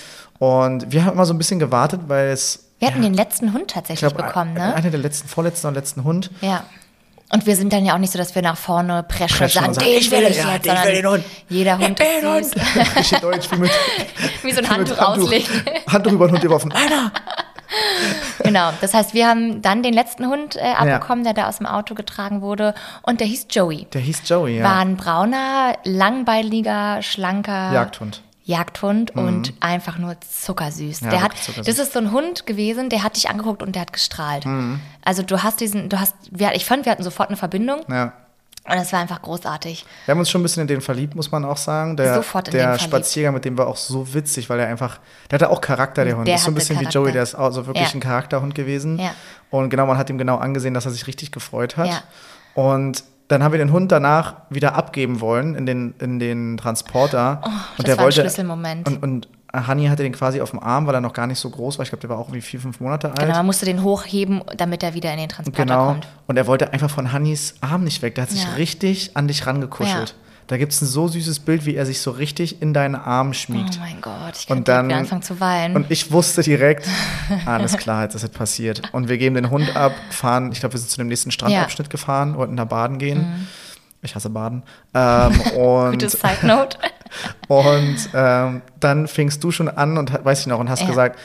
[0.41, 0.47] Ja.
[0.47, 2.67] Und wir haben immer so ein bisschen gewartet, weil es.
[2.79, 4.73] Wir hatten den letzten Hund tatsächlich glaub, bekommen, ne?
[4.73, 6.31] Einer der letzten, vorletzten und letzten Hund.
[6.41, 6.65] Ja.
[7.31, 9.73] Und wir sind dann ja auch nicht so, dass wir nach vorne preschen, preschen und
[9.73, 11.23] sagen, den will ich ja, jetzt, sondern den Hund.
[11.47, 13.11] jeder Hund den ist süß.
[13.11, 13.23] Hund.
[13.23, 13.71] Deutsch, wie, mit,
[14.43, 15.63] wie so ein Handtuch, Handtuch auslegen.
[15.87, 16.71] Handtuch über den Hund geworfen.
[16.73, 17.11] Einer!
[18.43, 21.31] genau, das heißt, wir haben dann den letzten Hund äh, abbekommen, ja.
[21.31, 23.87] der da aus dem Auto getragen wurde und der hieß Joey.
[23.93, 24.63] Der hieß Joey, ja.
[24.65, 28.21] War ein brauner, langbeiliger, schlanker Jagdhund.
[28.51, 29.25] Jagdhund mhm.
[29.27, 31.01] und einfach nur zuckersüß.
[31.01, 31.65] Ja, der hat, zuckersüß.
[31.65, 34.45] das ist so ein Hund gewesen, der hat dich angeguckt und der hat gestrahlt.
[34.45, 34.79] Mhm.
[35.03, 37.81] Also du hast diesen, du hast, wir, ich fand, wir hatten sofort eine Verbindung.
[37.89, 38.13] Ja.
[38.63, 39.85] Und es war einfach großartig.
[40.05, 41.97] Wir haben uns schon ein bisschen in den verliebt, muss man auch sagen.
[41.97, 42.79] Der, Sofort in der den.
[42.79, 44.99] Spaziergang mit dem war auch so witzig, weil er einfach,
[45.31, 46.27] der hatte auch Charakter, der Hund.
[46.27, 46.99] Der das ist so ein bisschen Charakter.
[46.99, 47.93] wie Joey, der ist auch so wirklich Ja.
[47.95, 48.99] ein Charakterhund gewesen.
[48.99, 49.15] Ja.
[49.49, 51.87] Und genau, man hat ihm genau angesehen, dass er sich richtig gefreut hat.
[51.87, 52.03] Ja.
[52.53, 57.41] Und dann haben wir den Hund danach wieder abgeben wollen in den, in den Transporter.
[57.43, 58.87] Oh, und der war ein wollte, Schlüsselmoment.
[58.87, 61.49] Und, und Hani hatte den quasi auf dem Arm, weil er noch gar nicht so
[61.49, 61.83] groß war.
[61.83, 63.19] Ich glaube, der war auch irgendwie vier, fünf Monate alt.
[63.19, 65.85] Genau, man musste den hochheben, damit er wieder in den Transporter Genau.
[65.87, 66.07] kommt.
[66.27, 68.15] Und er wollte einfach von Hannis Arm nicht weg.
[68.15, 68.51] Der hat sich Ja.
[68.53, 70.09] richtig an dich rangekuschelt.
[70.09, 70.30] Ja.
[70.51, 73.33] Da gibt es ein so süßes Bild, wie er sich so richtig in deinen Arm
[73.33, 73.77] schmiegt.
[73.77, 75.77] Oh mein Gott, ich Und kann dann- anfangen zu weinen.
[75.77, 76.85] Und ich wusste direkt,
[77.45, 78.81] alles klar, jetzt ist es passiert.
[78.91, 81.89] Und wir geben den Hund ab, fahren, ich glaube, wir sind zu dem nächsten Strandabschnitt
[81.89, 83.47] gefahren, wollten da baden gehen.
[84.01, 84.63] Ich hasse Baden.
[84.93, 86.77] Ähm, und Gute Side Note.
[87.47, 90.87] und ähm, dann fingst du schon an und weiß ich noch und hast Ja.
[90.87, 91.17] gesagt,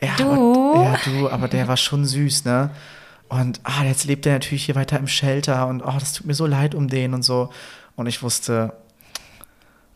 [0.00, 0.72] ja, Du?
[0.72, 2.70] Aber, ja, du, aber der war schon süß, ne?
[3.28, 6.32] Und ah, jetzt lebt er natürlich hier weiter im Shelter und oh, das tut mir
[6.34, 7.50] so leid um den und so.
[7.96, 8.72] Und ich wusste,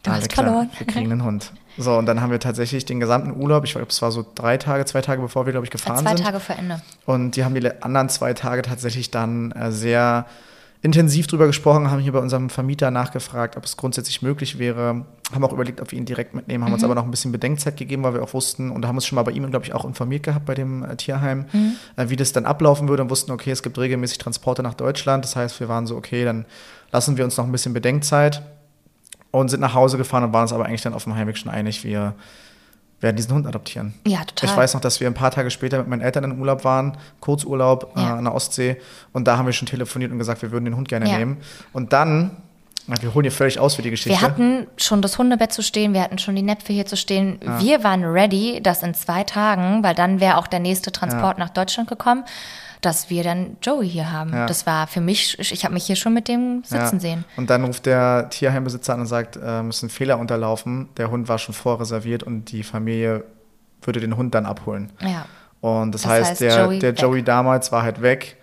[0.03, 0.71] Du alles hast verloren.
[0.79, 1.53] wir kriegen einen Hund.
[1.77, 4.57] So, und dann haben wir tatsächlich den gesamten Urlaub, ich glaube, es war so drei
[4.57, 6.25] Tage, zwei Tage, bevor wir, glaube ich, gefahren Zwei sind.
[6.25, 6.81] Tage vor Ende.
[7.07, 10.27] Und die haben die anderen zwei Tage tatsächlich dann äh, sehr
[10.83, 15.45] intensiv drüber gesprochen, haben hier bei unserem Vermieter nachgefragt, ob es grundsätzlich möglich wäre, haben
[15.45, 18.03] auch überlegt, ob wir ihn direkt mitnehmen, haben uns aber noch ein bisschen Bedenkzeit gegeben,
[18.03, 20.23] weil wir auch wussten und haben uns schon mal bei ihm, glaube ich, auch informiert
[20.23, 21.45] gehabt bei dem äh, Tierheim,
[21.97, 25.25] äh, wie das dann ablaufen würde und wussten, okay, es gibt regelmäßig Transporte nach Deutschland.
[25.25, 26.47] Das heißt, wir waren so, okay, dann
[26.93, 28.43] lassen wir uns noch ein bisschen Bedenkzeit
[29.31, 31.51] und sind nach Hause gefahren und waren uns aber eigentlich dann auf dem Heimweg schon
[31.51, 32.15] einig, wir
[33.01, 33.95] werden diesen Hund adoptieren.
[34.07, 34.51] Ja, total.
[34.51, 36.97] Ich weiß noch, dass wir ein paar Tage später mit meinen Eltern im Urlaub waren,
[37.21, 38.17] Kurzurlaub äh, Ja.
[38.17, 38.77] an der Ostsee.
[39.13, 41.19] Und da haben wir schon telefoniert und gesagt, wir würden den Hund gerne Ja.
[41.19, 41.39] nehmen.
[41.73, 42.37] Und dann,
[42.87, 44.11] wir holen hier völlig aus für die Geschichte.
[44.19, 47.39] Wir hatten schon das Hundebett zu stehen, wir hatten schon die Näpfe hier zu stehen.
[47.59, 51.51] Wir waren ready, dass in zwei Tagen, weil dann wäre auch der nächste Transport nach
[51.51, 52.25] Deutschland gekommen,
[52.81, 54.33] dass wir dann Joey hier haben.
[54.33, 54.47] Ja.
[54.47, 57.01] Das war für mich, ich habe mich hier schon mit dem sitzen Ja.
[57.01, 57.25] sehen.
[57.37, 60.89] Und dann ruft der Tierheimbesitzer an und sagt, äh, müssen Fehler unterlaufen.
[60.97, 63.25] Der Hund war schon vorreserviert und die Familie
[63.83, 64.91] würde den Hund dann abholen.
[65.01, 65.27] Ja.
[65.61, 66.93] Und das, Das heißt, heißt, der, Joey der.
[66.95, 68.37] Joey damals war halt weg.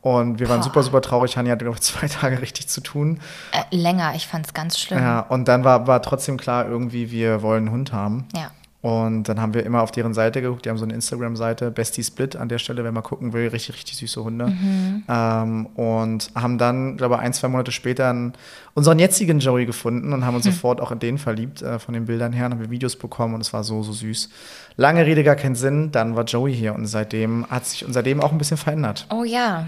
[0.00, 0.64] Und wir waren Boah.
[0.64, 1.36] super, super traurig.
[1.36, 3.20] Hanni hatte, glaube ich, zwei Tage richtig zu tun.
[3.52, 5.00] Äh, länger, ich fand es ganz schlimm.
[5.00, 8.26] Ja, und dann war, war trotzdem klar, irgendwie, wir wollen einen Hund haben.
[8.34, 8.50] Ja.
[8.80, 10.64] Und dann haben wir immer auf deren Seite geguckt.
[10.64, 13.48] Die haben so eine Instagram-Seite, Bestie Split an der Stelle, wenn man gucken will.
[13.48, 14.46] Richtig, richtig süße Hunde.
[14.46, 15.02] Mhm.
[15.08, 18.34] Ähm, und haben dann, glaube ich, ein, zwei Monate später einen,
[18.74, 22.06] unseren jetzigen Joey gefunden und haben uns sofort auch in den verliebt, äh, von den
[22.06, 22.44] Bildern her.
[22.44, 24.30] Dann haben wir Videos bekommen und es war so, so süß.
[24.76, 25.90] Lange Rede, gar keinen Sinn.
[25.90, 29.08] Dann war Joey hier und seitdem hat sich unser Leben auch ein bisschen verändert.
[29.10, 29.66] Oh ja,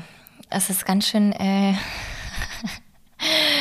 [0.51, 1.75] es ist ganz schön, äh,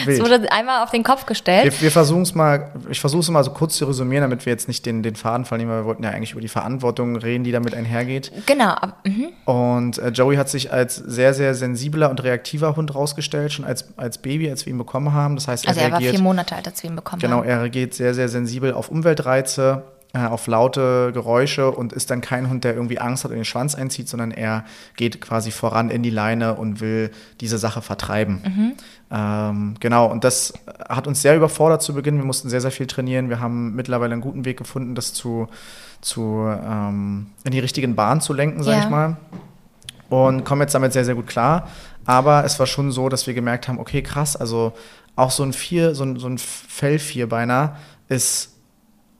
[0.02, 0.22] es Wild.
[0.22, 1.65] wurde einmal auf den Kopf gestellt.
[1.65, 4.54] Wir, wir versuchen es mal, ich versuche es mal so kurz zu resümieren, damit wir
[4.54, 7.43] jetzt nicht den, den Faden verlieren, weil wir wollten ja eigentlich über die Verantwortung reden,
[7.43, 8.32] die damit einhergeht.
[8.45, 9.30] Genau, mhm.
[9.45, 13.86] Und äh, Joey hat sich als sehr, sehr sensibler und reaktiver Hund rausgestellt, schon als,
[13.98, 15.36] als Baby, als wir ihn bekommen haben.
[15.36, 17.38] Das heißt, er also er war reagiert, vier Monate alt, als wir ihn bekommen genau,
[17.38, 17.50] haben.
[17.50, 22.63] er reagiert sehr, sehr sensibel auf Umweltreize, auf laute Geräusche und ist dann kein Hund,
[22.63, 26.10] der irgendwie Angst hat und den Schwanz einzieht, sondern er geht quasi voran in die
[26.10, 28.41] Leine und will diese Sache vertreiben.
[28.43, 28.72] Mhm.
[29.12, 30.54] Ähm, genau, und das
[30.88, 32.17] hat uns sehr überfordert zu Beginn.
[32.17, 33.30] Wir mussten sehr, sehr viel trainieren.
[33.30, 35.48] Wir haben mittlerweile einen guten Weg gefunden, das zu,
[36.02, 38.84] zu ähm, in die richtigen Bahnen zu lenken, sag Ja.
[38.84, 39.17] ich mal
[40.10, 41.67] und kommen jetzt damit sehr, sehr gut klar.
[42.06, 44.74] Aber es war schon so, dass wir gemerkt haben, okay, krass, also
[45.15, 48.56] auch so ein Vier, so ein, so ein Fellvierbeiner ist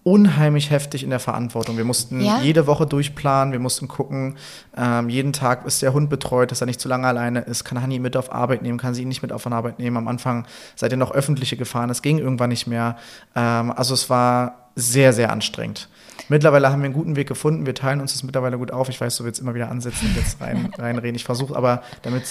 [0.10, 1.78] unheimlich heftig in der Verantwortung.
[1.78, 2.40] Wir mussten Ja.
[2.42, 4.38] jede Woche durchplanen, wir mussten gucken,
[4.76, 7.80] ähm, jeden Tag ist der Hund betreut, dass er nicht zu lange alleine ist, kann
[7.82, 9.98] Hani mit auf Arbeit nehmen, kann sie ihn nicht mit auf Arbeit nehmen.
[9.98, 10.46] Am Anfang
[10.76, 12.98] seid ihr noch öffentliche gefahren, es ging irgendwann nicht mehr.
[13.36, 15.90] Ähm, also es war sehr, sehr anstrengend.
[16.28, 18.90] Mittlerweile haben wir einen guten Weg gefunden, wir teilen uns das mittlerweile gut auf.
[18.90, 21.16] Ich weiß, du willst immer wieder ansetzen und jetzt rein, reinreden.
[21.16, 22.24] Ich versuche aber, damit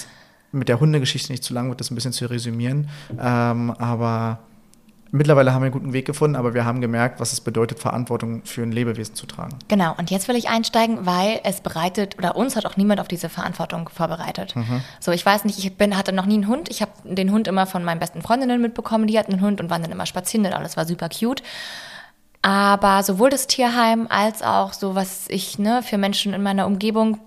[0.51, 2.89] mit der Hundegeschichte nicht zu lang wird, das ein bisschen zu resümieren.
[3.21, 4.39] Ähm, aber
[5.11, 8.43] mittlerweile haben wir einen guten Weg gefunden, aber wir haben gemerkt, was es bedeutet, Verantwortung
[8.45, 9.59] für ein Lebewesen zu tragen.
[9.69, 13.09] Genau, und jetzt will ich einsteigen, weil es bereitet, oder uns hat auch niemand auf
[13.09, 14.55] diese Verantwortung vorbereitet.
[14.57, 14.83] Mhm.
[15.01, 16.69] So, ich weiß nicht, ich bin, hatte noch nie einen Hund.
[16.71, 19.71] Ich habe den Hund immer von meinen besten Freundinnen mitbekommen, die hatten einen Hund und
[19.71, 21.43] waren dann immer spazieren und alles war super cute.
[22.43, 27.19] Aber sowohl das Tierheim als auch so, was ich ne, für Menschen in meiner Umgebung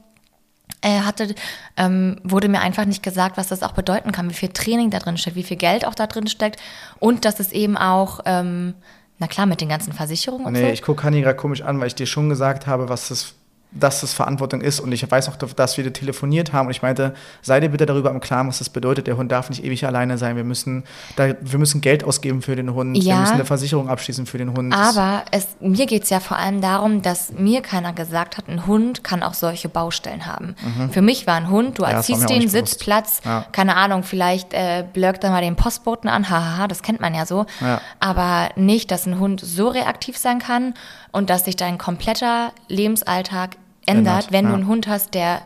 [0.89, 1.35] hatte,
[1.77, 4.99] ähm, wurde mir einfach nicht gesagt, was das auch bedeuten kann, wie viel Training da
[4.99, 6.59] drin steckt, wie viel Geld auch da drin steckt
[6.99, 8.73] und dass es eben auch, ähm,
[9.19, 10.67] na klar, mit den ganzen Versicherungen und Nee, so.
[10.67, 13.35] ich gucke Hani gerade komisch an, weil ich dir schon gesagt habe, was das
[13.71, 14.79] dass das Verantwortung ist.
[14.79, 18.11] Und ich weiß auch, dass wir telefoniert haben und ich meinte, sei dir bitte darüber
[18.11, 19.07] im Klaren, was das bedeutet.
[19.07, 20.35] Der Hund darf nicht ewig alleine sein.
[20.35, 20.83] Wir müssen,
[21.15, 22.97] da, wir müssen Geld ausgeben für den Hund.
[22.97, 24.73] Ja, wir müssen eine Versicherung abschließen für den Hund.
[24.73, 28.67] Aber es, mir geht es ja vor allem darum, dass mir keiner gesagt hat, ein
[28.67, 30.55] Hund kann auch solche Baustellen haben.
[30.77, 30.89] Mhm.
[30.91, 32.41] Für mich war ein Hund, du Ja, erziehst auch den.
[32.49, 33.45] Sitzplatz, Ja.
[33.53, 37.25] keine Ahnung, vielleicht äh, blöckt er mal den Postboten an, hahaha, das kennt man ja
[37.25, 37.45] so.
[37.61, 37.79] Ja.
[37.99, 40.73] Aber nicht, dass ein Hund so reaktiv sein kann
[41.13, 43.51] und dass sich dein kompletter Lebensalltag
[43.85, 44.55] ändert, Ändert, wenn du ja.
[44.57, 45.41] einen Hund hast, der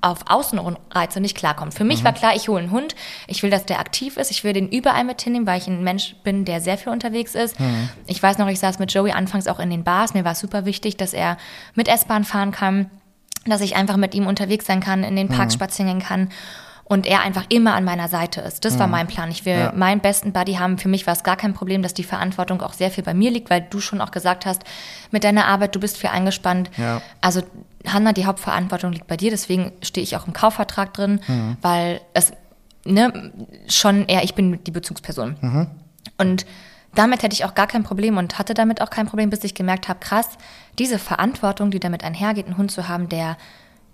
[0.00, 1.72] auf Außenreize nicht klarkommt.
[1.72, 2.04] Für mich Mhm.
[2.04, 2.94] war klar, ich hole einen Hund,
[3.26, 5.82] ich will, dass der aktiv ist, ich will den überall mit hinnehmen, weil ich ein
[5.82, 7.58] Mensch bin, der sehr viel unterwegs ist.
[7.58, 7.88] Mhm.
[8.06, 10.40] Ich weiß noch, ich saß mit Joey anfangs auch in den Bars, mir war es
[10.40, 11.38] super wichtig, dass er
[11.74, 12.90] mit S-Bahn fahren kann,
[13.46, 15.32] dass ich einfach mit ihm unterwegs sein kann, in den Mhm.
[15.36, 16.28] Parks spazieren gehen kann
[16.84, 18.66] und er einfach immer an meiner Seite ist.
[18.66, 19.30] Das war mein Plan.
[19.30, 19.60] Ich will Mhm.
[19.60, 19.72] Ja.
[19.74, 20.76] meinen besten Buddy haben.
[20.76, 23.30] Für mich war es gar kein Problem, dass die Verantwortung auch sehr viel bei mir
[23.30, 24.62] liegt, weil du schon auch gesagt hast,
[25.10, 26.70] mit deiner Arbeit, du bist viel eingespannt.
[26.76, 27.00] Ja.
[27.22, 27.40] Also
[27.86, 31.56] Hanna, die Hauptverantwortung liegt bei dir, deswegen stehe ich auch im Kaufvertrag drin, Mhm.
[31.62, 32.32] weil es
[32.86, 33.32] ne,
[33.68, 35.36] schon eher ich bin die Bezugsperson.
[35.40, 35.66] Mhm.
[36.18, 36.46] Und
[36.94, 39.54] damit hätte ich auch gar kein Problem und hatte damit auch kein Problem, bis ich
[39.54, 40.28] gemerkt habe, krass,
[40.78, 43.36] diese Verantwortung, die damit einhergeht, einen Hund zu haben, der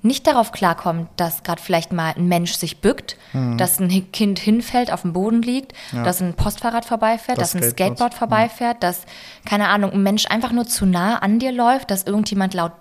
[0.02, 3.58] nicht darauf klarkommt, dass gerade vielleicht mal ein Mensch sich bückt, Mhm.
[3.58, 7.62] dass ein Kind hinfällt, auf dem Boden liegt, dass ein Postfahrrad vorbeifährt, Das dass ein
[7.70, 9.02] Skateboard, Skateboard vorbeifährt, dass,
[9.44, 12.72] keine Ahnung, ein Mensch einfach nur zu nah an dir läuft, dass irgendjemand laut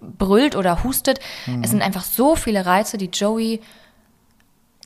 [0.00, 1.20] brüllt oder hustet.
[1.46, 1.62] Mhm.
[1.64, 3.60] Es sind einfach so viele Reize, die Joey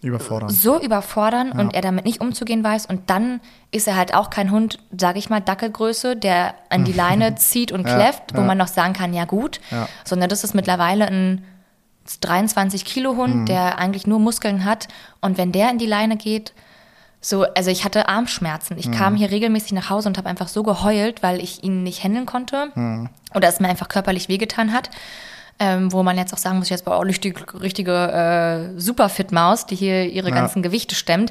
[0.03, 0.49] Überfordern.
[0.51, 2.87] so überfordern und er damit nicht umzugehen weiß.
[2.87, 6.93] Und dann ist er halt auch kein Hund, sage ich mal, Dackelgröße, der an die
[6.93, 8.47] Leine zieht und Ja, kläfft, wo ja.
[8.47, 9.61] man noch sagen kann, ja gut.
[9.71, 9.89] Ja.
[10.05, 11.45] Sondern das ist mittlerweile ein
[12.21, 13.47] 23 Kilo Hund, Mhm.
[13.47, 14.89] der eigentlich nur Muskeln hat.
[15.21, 16.53] Und wenn der in die Leine geht,
[17.21, 18.75] so, also ich hatte Armschmerzen.
[18.75, 18.81] Mhm.
[18.81, 22.03] Ich kam hier regelmäßig nach Hause und habe einfach so geheult, weil ich ihn nicht
[22.03, 22.73] handeln konnte.
[22.75, 23.09] Mhm.
[23.35, 24.91] Oder es mir einfach körperlich wehgetan hat.
[25.59, 27.93] Ähm, wo man jetzt auch sagen muss, jetzt war auch richtig, richtige
[28.75, 30.35] äh, Superfit-Maus, die hier ihre Ja.
[30.35, 31.31] ganzen Gewichte stemmt.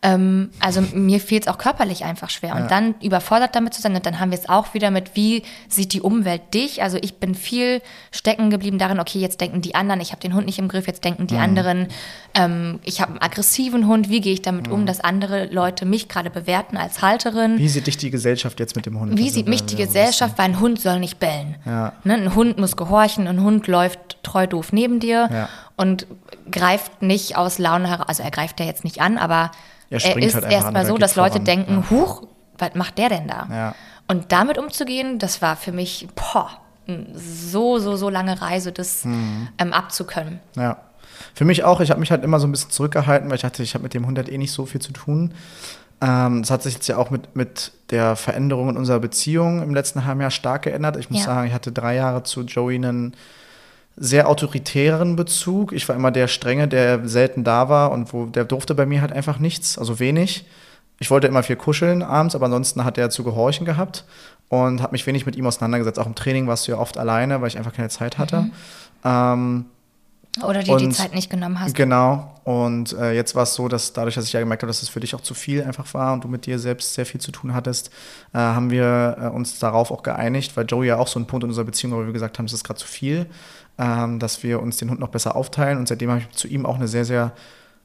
[0.00, 2.54] Ähm, also mir fehlt es auch körperlich einfach schwer.
[2.54, 3.96] Und dann überfordert damit zu sein.
[3.96, 6.82] Und dann haben wir es auch wieder mit, wie sieht die Umwelt dich?
[6.82, 7.82] Also ich bin viel
[8.12, 10.86] stecken geblieben darin, okay, jetzt denken die anderen, ich habe den Hund nicht im Griff,
[10.86, 11.26] jetzt denken Mhm.
[11.26, 11.88] die anderen,
[12.34, 14.72] ähm, ich habe einen aggressiven Hund, wie gehe ich damit Mhm.
[14.72, 17.58] um, dass andere Leute mich gerade bewerten als Halterin?
[17.58, 19.18] Wie sieht dich die Gesellschaft jetzt mit dem Hund?
[19.18, 21.56] Wie Also, sieht mich äh, die ja, Gesellschaft, weil ein Hund soll nicht bellen.
[21.66, 21.94] Ja.
[22.04, 25.48] Ne, ein Hund muss gehorchen, ein Hund läuft treu doof neben dir Ja.
[25.76, 26.06] und
[26.52, 28.06] greift nicht aus Laune heraus.
[28.08, 29.50] Also er greift ja jetzt nicht an, aber
[29.90, 31.44] Er er, ist halt erstmal so, dass Leute voran.
[31.44, 32.22] denken, huch,
[32.58, 33.46] was macht der denn da?
[33.50, 33.74] Ja.
[34.08, 36.50] Und damit umzugehen, das war für mich, boah,
[36.86, 39.48] eine so, so, so lange Reise, das Mhm.
[39.58, 40.40] ähm, abzukönnen.
[40.56, 40.78] Ja.
[41.34, 43.62] Für mich auch, ich habe mich halt immer so ein bisschen zurückgehalten, weil ich dachte,
[43.62, 45.34] ich habe mit dem Hund halt eh nicht so viel zu tun.
[46.00, 49.74] Ähm, das hat sich jetzt ja auch mit, mit der Veränderung in unserer Beziehung im
[49.74, 50.96] letzten halben Jahr stark geändert.
[50.96, 51.26] Ich muss Ja.
[51.26, 53.14] sagen, ich hatte drei Jahre zu Joey einen
[54.00, 55.72] sehr autoritären Bezug.
[55.72, 59.00] Ich war immer der Strenge, der selten da war und wo der durfte bei mir
[59.00, 60.46] halt einfach nichts, also wenig.
[61.00, 64.04] Ich wollte immer viel kuscheln abends, aber ansonsten hat er zu gehorchen gehabt
[64.48, 65.98] und habe mich wenig mit ihm auseinandergesetzt.
[65.98, 68.50] Auch im Training warst du ja oft alleine, weil ich einfach keine Zeit hatte.
[69.04, 69.66] Ähm,
[70.42, 71.74] Oder dir die Zeit nicht genommen hast.
[71.74, 72.34] Genau.
[72.44, 74.88] Und äh, jetzt war es so, dass dadurch, dass ich ja gemerkt habe, dass es
[74.88, 77.30] für dich auch zu viel einfach war und du mit dir selbst sehr viel zu
[77.30, 77.90] tun hattest,
[78.32, 81.44] äh, haben wir äh, uns darauf auch geeinigt, weil Joey ja auch so ein Punkt
[81.44, 83.26] in unserer Beziehung war, wo wir gesagt haben, es ist gerade zu viel,
[83.78, 85.78] ähm, dass wir uns den Hund noch besser aufteilen.
[85.78, 87.32] Und seitdem habe ich zu ihm auch eine sehr, sehr,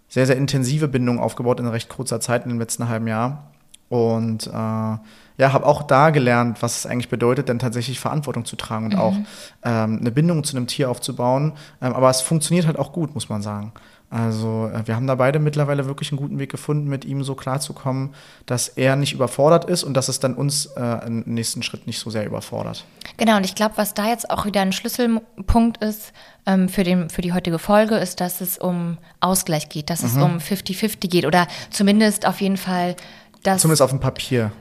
[0.07, 3.51] sehr, sehr intensive Bindung aufgebaut in recht kurzer Zeit in dem letzten halben Jahr.
[3.89, 8.55] Und äh, ja, habe auch da gelernt, was es eigentlich bedeutet, dann tatsächlich Verantwortung zu
[8.55, 9.15] tragen und auch
[9.63, 11.53] ähm, eine Bindung zu einem Tier aufzubauen.
[11.81, 13.71] Ähm, aber es funktioniert halt auch gut, muss man sagen.
[14.13, 17.33] Also äh, wir haben da beide mittlerweile wirklich einen guten Weg gefunden, mit ihm so
[17.33, 18.13] klarzukommen,
[18.45, 21.97] dass er nicht überfordert ist und dass es dann uns äh, im nächsten Schritt nicht
[21.99, 22.85] so sehr überfordert.
[23.17, 26.13] Genau, und ich glaube, was da jetzt auch wieder ein Schlüsselpunkt ist
[26.45, 30.07] ähm, für, den, für die heutige Folge, ist, dass es um Ausgleich geht, dass Mhm.
[30.09, 32.95] es um 50-50 geht oder zumindest auf jeden Fall,
[33.41, 33.61] dass.
[33.61, 34.51] Zumindest auf dem Papier.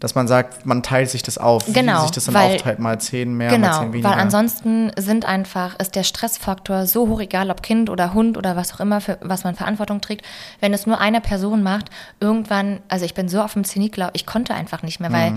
[0.00, 2.78] Dass man sagt, man teilt sich das auf, Genau, wie sich das dann weil- aufteilt,
[2.78, 4.08] mal zehn mehr, mal Genau, zehn weniger.
[4.10, 8.56] weil ansonsten sind einfach, ist der Stressfaktor so hoch, egal ob Kind oder Hund oder
[8.56, 10.24] was auch immer, für was man Verantwortung trägt.
[10.60, 14.10] Wenn es nur eine Person macht, irgendwann, also ich bin so auf dem Zenit, glaub,
[14.14, 15.14] ich konnte einfach nicht mehr, Mhm.
[15.14, 15.32] weil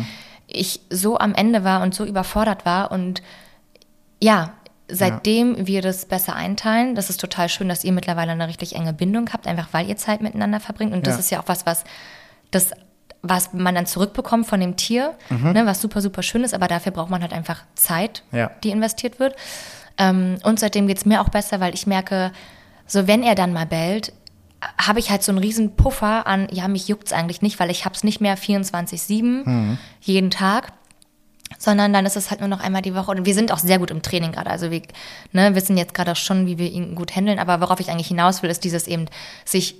[0.47, 3.21] ich so am Ende war und so überfordert war und
[4.21, 4.51] ja,
[4.87, 8.93] seitdem wir das besser einteilen, das ist total schön, dass ihr mittlerweile eine richtig enge
[8.93, 10.93] Bindung habt, einfach weil ihr Zeit miteinander verbringt.
[10.93, 11.19] Und das Ja.
[11.19, 11.83] ist ja auch was, was
[12.51, 12.71] das,
[13.25, 16.91] was man dann zurückbekommt von dem Tier, ne, was super, super schön ist, aber dafür
[16.91, 18.51] braucht man halt einfach Zeit, Ja.
[18.63, 19.35] die investiert wird.
[19.97, 22.31] Ähm, und seitdem geht's mir auch besser, weil ich merke,
[22.85, 24.11] so wenn er dann mal bellt,
[24.81, 27.85] habe ich halt so einen riesen Puffer an, ja, mich juckt's eigentlich nicht, weil ich
[27.85, 30.73] hab's nicht mehr 24-7 jeden Tag.
[31.59, 33.11] sondern dann ist es halt nur noch einmal die Woche.
[33.11, 34.49] Und wir sind auch sehr gut im Training gerade.
[34.49, 34.81] Also wir
[35.31, 37.39] ne, wissen jetzt gerade schon, wie wir ihn gut handeln.
[37.39, 39.05] Aber worauf ich eigentlich hinaus will, ist dieses eben
[39.45, 39.75] sich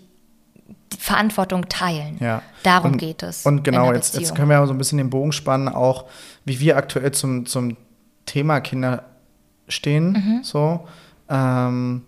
[0.98, 2.18] Verantwortung teilen.
[2.20, 2.42] Ja.
[2.64, 3.46] Darum und, geht es.
[3.46, 6.06] Und genau, jetzt, jetzt können wir so ein bisschen den Bogen spannen, auch
[6.46, 7.78] wie wir aktuell zum, zum
[8.26, 9.04] Thema Kinder
[9.68, 10.12] stehen.
[10.12, 10.44] Mhm.
[10.44, 10.88] So.
[11.30, 12.04] Ähm,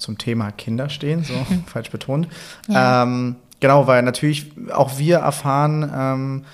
[0.00, 1.34] zum Thema Kinder stehen, so
[1.66, 2.28] falsch betont.
[2.68, 3.02] Ja.
[3.02, 6.44] Ähm, genau, weil natürlich auch wir erfahren, ähm,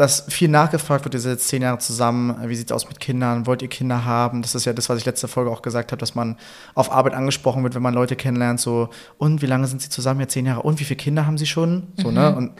[0.00, 3.62] dass viel nachgefragt wird, jetzt zehn Jahre zusammen, wie sieht es aus mit Kindern, wollt
[3.62, 4.42] ihr Kinder haben?
[4.42, 6.36] Das ist ja das, was ich letzte Folge auch gesagt habe, dass man
[6.74, 10.20] auf Arbeit angesprochen wird, wenn man Leute kennenlernt, so, und wie lange sind sie zusammen?
[10.20, 11.88] Ja, zehn Jahre, und wie viele Kinder haben sie schon?
[11.96, 12.34] So, ne?
[12.34, 12.52] Und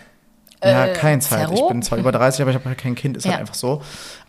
[0.63, 1.51] ja, Äh, keins halt.
[1.53, 3.31] Ich bin zwar über 30, aber ich habe halt kein Kind, ist Ja.
[3.31, 3.81] halt einfach so.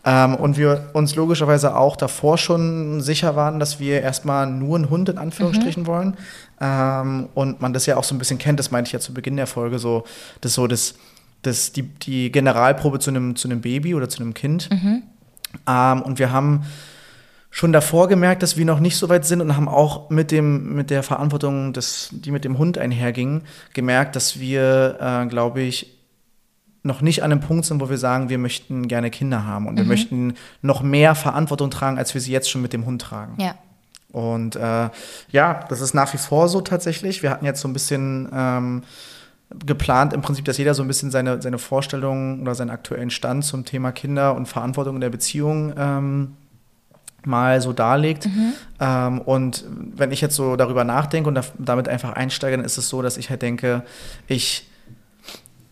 [0.02, 4.88] Ähm, und wir uns logischerweise auch davor schon sicher waren, dass wir erstmal nur einen
[4.88, 6.16] Hund in Anführungsstrichen wollen.
[6.58, 9.12] Ähm, und man das ja auch so ein bisschen kennt, das meinte ich ja zu
[9.12, 10.04] Beginn der Folge, so,
[10.40, 10.94] das so das,
[11.42, 14.68] das, die, die Generalprobe zu einem, zu einem Baby oder zu einem Kind.
[15.66, 16.64] Ähm, und wir haben
[17.50, 20.74] schon davor gemerkt, dass wir noch nicht so weit sind und haben auch mit, dem,
[20.74, 23.42] mit der Verantwortung, des, die mit dem Hund einherging,
[23.74, 25.98] gemerkt, dass wir, äh, glaube ich,
[26.82, 29.76] noch nicht an einem Punkt sind, wo wir sagen, wir möchten gerne Kinder haben und
[29.76, 33.40] wir möchten noch mehr Verantwortung tragen, als wir sie jetzt schon mit dem Hund tragen.
[33.40, 33.54] Ja.
[34.10, 34.88] Und äh,
[35.30, 37.22] ja, das ist nach wie vor so tatsächlich.
[37.22, 38.82] Wir hatten jetzt so ein bisschen ähm,
[39.66, 43.44] geplant, im Prinzip, dass jeder so ein bisschen seine, seine Vorstellungen oder seinen aktuellen Stand
[43.44, 46.36] zum Thema Kinder und Verantwortung in der Beziehung ähm,
[47.24, 48.28] mal so darlegt.
[48.80, 52.78] Ähm, und wenn ich jetzt so darüber nachdenke und da, damit einfach einsteige, dann ist
[52.78, 53.82] es so, dass ich halt denke,
[54.26, 54.68] ich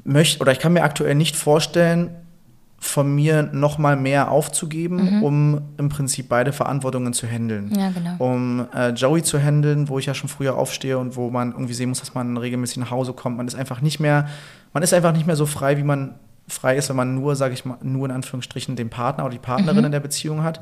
[0.05, 2.11] möchte oder ich kann mir aktuell nicht vorstellen,
[2.83, 7.71] von mir noch mal mehr aufzugeben, um im Prinzip beide Verantwortungen zu handeln.
[7.79, 8.17] Ja, genau.
[8.19, 11.75] Um äh, Joey zu handeln, wo ich ja schon früher aufstehe und wo man irgendwie
[11.75, 13.37] sehen muss, dass man regelmäßig nach Hause kommt.
[13.37, 14.29] Man ist einfach nicht mehr,
[14.73, 16.15] man ist einfach nicht mehr so frei, wie man
[16.49, 19.39] frei ist, wenn man nur, sage ich mal, nur in Anführungsstrichen den Partner oder die
[19.39, 20.61] Partnerin in der Beziehung hat,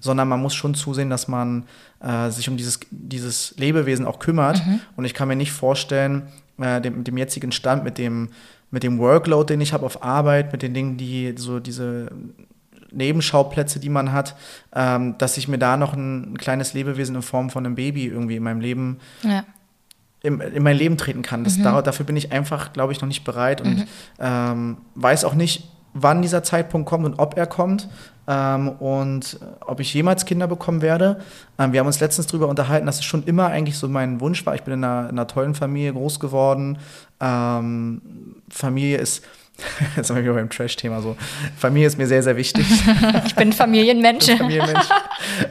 [0.00, 1.64] sondern man muss schon zusehen, dass man
[2.00, 4.62] äh, sich um dieses, dieses Lebewesen auch kümmert.
[4.96, 6.28] Und ich kann mir nicht vorstellen,
[6.58, 8.30] äh, dem, mit dem jetzigen Stand, mit dem,
[8.70, 12.10] mit dem Workload, den ich habe auf Arbeit, mit den Dingen, die so diese
[12.90, 14.34] Nebenschauplätze, die man hat,
[14.74, 18.06] ähm, dass ich mir da noch ein, ein kleines Lebewesen in Form von einem Baby
[18.06, 19.44] irgendwie in meinem Leben Ja.
[20.22, 21.44] im, in mein Leben treten kann.
[21.44, 23.86] Das, da, dafür bin ich einfach, glaube ich, noch nicht bereit und
[24.18, 27.88] ähm, weiß auch nicht, wann dieser Zeitpunkt kommt und ob er kommt
[28.28, 31.20] ähm, und ob ich jemals Kinder bekommen werde.
[31.58, 34.44] Ähm, wir haben uns letztens darüber unterhalten, dass es schon immer eigentlich so mein Wunsch
[34.44, 34.54] war.
[34.54, 36.78] Ich bin in einer, in einer tollen Familie groß geworden.
[37.20, 38.02] Ähm,
[38.50, 39.24] Familie ist,
[39.96, 41.16] jetzt sind wir wieder beim Trash-Thema so,
[41.56, 42.64] Familie ist mir sehr, sehr wichtig.
[43.26, 44.26] Ich bin Familienmensch.
[44.26, 44.86] Familienmensch.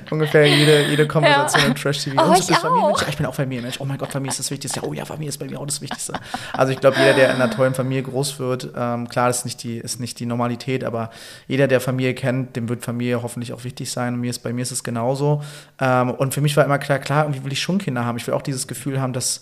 [0.09, 1.67] Ungefähr jede, jede Konversation Ja.
[1.67, 2.21] im Trash-TV.
[2.21, 3.07] Oh, ich auch.
[3.07, 3.79] Ich bin auch Familienmensch.
[3.79, 4.81] Oh mein Gott, Familie ist das Wichtigste.
[4.83, 6.13] Oh ja, Familie ist bei mir auch das Wichtigste.
[6.53, 9.45] Also ich glaube, jeder, der in einer tollen Familie groß wird, ähm, klar, das ist
[9.45, 11.09] nicht, die, ist nicht die Normalität, aber
[11.47, 14.13] jeder, der Familie kennt, dem wird Familie hoffentlich auch wichtig sein.
[14.15, 15.43] Und mir ist, bei mir ist es genauso.
[15.79, 18.17] Ähm, und für mich war immer klar, klar, irgendwie will ich schon Kinder haben.
[18.17, 19.41] Ich will auch dieses Gefühl haben, dass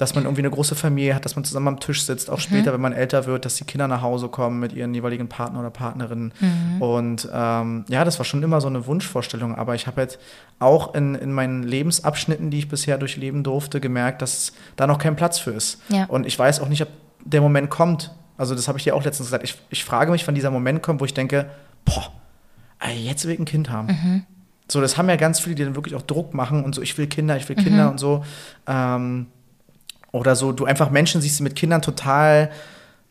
[0.00, 2.40] dass man irgendwie eine große Familie hat, dass man zusammen am Tisch sitzt, auch Mhm.
[2.42, 5.60] später, wenn man älter wird, dass die Kinder nach Hause kommen mit ihren jeweiligen Partner
[5.60, 6.32] oder Partnerinnen.
[6.40, 6.82] Mhm.
[6.82, 10.18] Und ähm, ja, das war schon immer so eine Wunschvorstellung, aber ich habe halt
[10.58, 15.16] auch in, in meinen Lebensabschnitten, die ich bisher durchleben durfte, gemerkt, dass da noch kein
[15.16, 15.80] Platz für ist.
[15.88, 16.04] Ja.
[16.06, 16.88] Und ich weiß auch nicht, ob
[17.24, 18.10] der Moment kommt.
[18.38, 19.44] Also das habe ich dir auch letztens gesagt.
[19.44, 21.50] Ich, ich frage mich, wann dieser Moment kommt, wo ich denke,
[21.84, 22.10] boah,
[22.96, 23.88] jetzt will ich ein Kind haben.
[23.88, 24.22] Mhm.
[24.72, 26.96] So, das haben ja ganz viele, die dann wirklich auch Druck machen und so, ich
[26.96, 27.90] will Kinder, ich will Kinder Mhm.
[27.90, 28.24] und so.
[28.66, 29.26] Ähm,
[30.12, 32.50] oder so, du einfach Menschen siehst, die mit Kindern total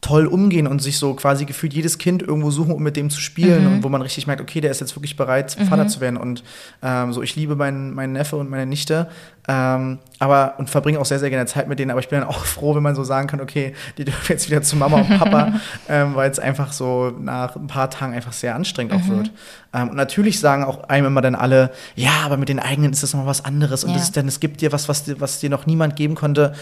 [0.01, 3.19] toll umgehen und sich so quasi gefühlt jedes Kind irgendwo suchen, um mit dem zu
[3.19, 3.71] spielen Mhm.
[3.73, 6.41] und wo man richtig merkt, okay, der ist jetzt wirklich bereit, Vater zu werden und
[6.81, 9.09] ähm, so, ich liebe meinen, meinen Neffe und meine Nichte,
[9.49, 12.29] ähm, aber und verbringe auch sehr, sehr gerne Zeit mit denen, aber ich bin dann
[12.29, 15.17] auch froh, wenn man so sagen kann, okay, die dürfen jetzt wieder zu Mama und
[15.19, 15.55] Papa,
[15.89, 19.31] ähm, weil es einfach so nach ein paar Tagen einfach sehr anstrengend auch wird.
[19.73, 23.03] Ähm, und natürlich sagen auch einem immer dann alle, ja, aber mit den eigenen ist
[23.03, 23.97] das noch was anderes und Ja.
[23.97, 26.53] das ist dann, es gibt dir was, was was dir noch niemand geben konnte.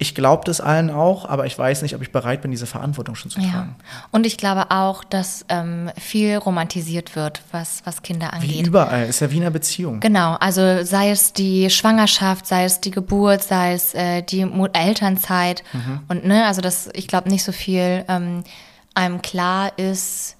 [0.00, 3.16] Ich glaube das allen auch, aber ich weiß nicht, ob ich bereit bin, diese Verantwortung
[3.16, 3.50] schon zu Ja.
[3.50, 3.76] tragen.
[4.12, 8.66] Und ich glaube auch, dass ähm, viel romantisiert wird, was, was Kinder Wie angeht.
[8.68, 9.98] überall, ist ja wie in einer Beziehung.
[9.98, 15.64] Genau, also sei es die Schwangerschaft, sei es die Geburt, sei es äh, die Elternzeit
[15.72, 16.00] Mhm.
[16.08, 18.44] und ne, also das, ich glaube nicht so viel ähm,
[18.94, 20.36] einem klar ist,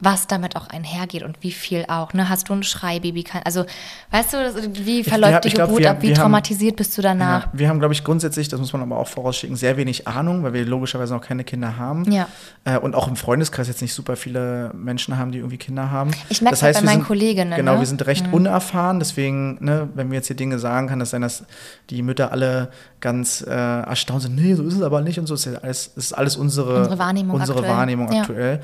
[0.00, 2.12] was damit auch einhergeht und wie viel auch.
[2.12, 3.24] Ne, hast du ein Schreibaby?
[3.24, 3.64] Kann, also
[4.12, 5.96] weißt du, wie verläuft die ich glaub, Geburt wir- ab?
[6.02, 7.46] Wie wir haben- traumatisiert bist du danach?
[7.46, 10.44] Ja, wir haben, glaube ich, grundsätzlich, das muss man aber auch vorausschicken, sehr wenig Ahnung,
[10.44, 12.10] weil wir logischerweise noch keine Kinder haben.
[12.12, 12.28] Ja.
[12.64, 16.12] Äh, und auch im Freundeskreis jetzt nicht super viele Menschen haben, die irgendwie Kinder haben.
[16.28, 17.80] Ich merk's das heißt, bei meinen sind, Kolleginnen, Genau, ne?
[17.80, 21.22] wir sind recht unerfahren, deswegen, ne, wenn wir jetzt hier Dinge sagen, kann das sein,
[21.22, 21.44] dass
[21.90, 24.36] die Mütter alle ganz äh, erstaunt sind.
[24.36, 25.34] Nee, so ist es aber nicht und so.
[25.34, 27.76] Es ist alles, es ist alles unsere, Unsere Wahrnehmung unsere aktuell.
[27.76, 28.20] Wahrnehmung Ja.
[28.20, 28.60] aktuell.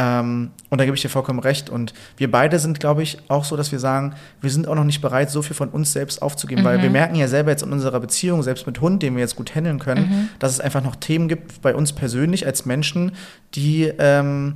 [0.00, 1.70] Ähm, und da gebe ich dir vollkommen recht.
[1.70, 4.84] Und wir beide sind, glaube ich, auch so, dass wir sagen, wir sind auch noch
[4.84, 7.72] nicht bereit, so viel von uns selbst aufzugeben, weil wir merken ja selber jetzt in
[7.72, 10.94] unserer Beziehung, selbst mit Hund, den wir jetzt gut handeln können, dass es einfach noch
[10.94, 13.10] Themen gibt bei uns persönlich als Menschen,
[13.56, 14.54] die ähm,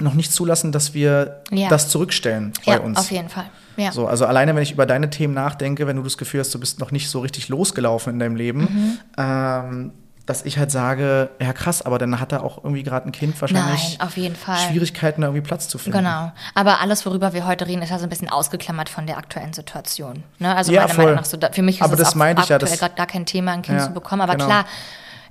[0.00, 1.68] noch nicht zulassen, dass wir Ja.
[1.68, 2.98] das zurückstellen bei Ja, uns.
[2.98, 3.44] auf jeden Fall.
[3.76, 3.92] Ja.
[3.92, 6.58] So, also alleine, wenn ich über deine Themen nachdenke, wenn du das Gefühl hast, du
[6.58, 8.98] bist noch nicht so richtig losgelaufen in deinem Leben, Mhm.
[9.18, 9.92] ähm,
[10.26, 13.38] dass ich halt sage, ja krass, aber dann hat er auch irgendwie gerade ein Kind
[13.40, 14.56] wahrscheinlich Nein, auf jeden Fall.
[14.58, 15.98] Schwierigkeiten, da irgendwie Platz zu finden.
[15.98, 16.32] Genau.
[16.54, 19.52] Aber alles, worüber wir heute reden, ist ja so ein bisschen ausgeklammert von der aktuellen
[19.52, 20.22] Situation.
[20.38, 20.54] Ne?
[20.56, 21.04] Also Ja, meiner voll.
[21.04, 22.70] Meinung nach so, da, für mich ist Aber es das auch meinte ich ja, aktuell
[22.70, 24.22] das- gerade gar kein Thema, ein Kind Ja, zu bekommen.
[24.22, 24.46] Aber genau.
[24.46, 24.64] klar,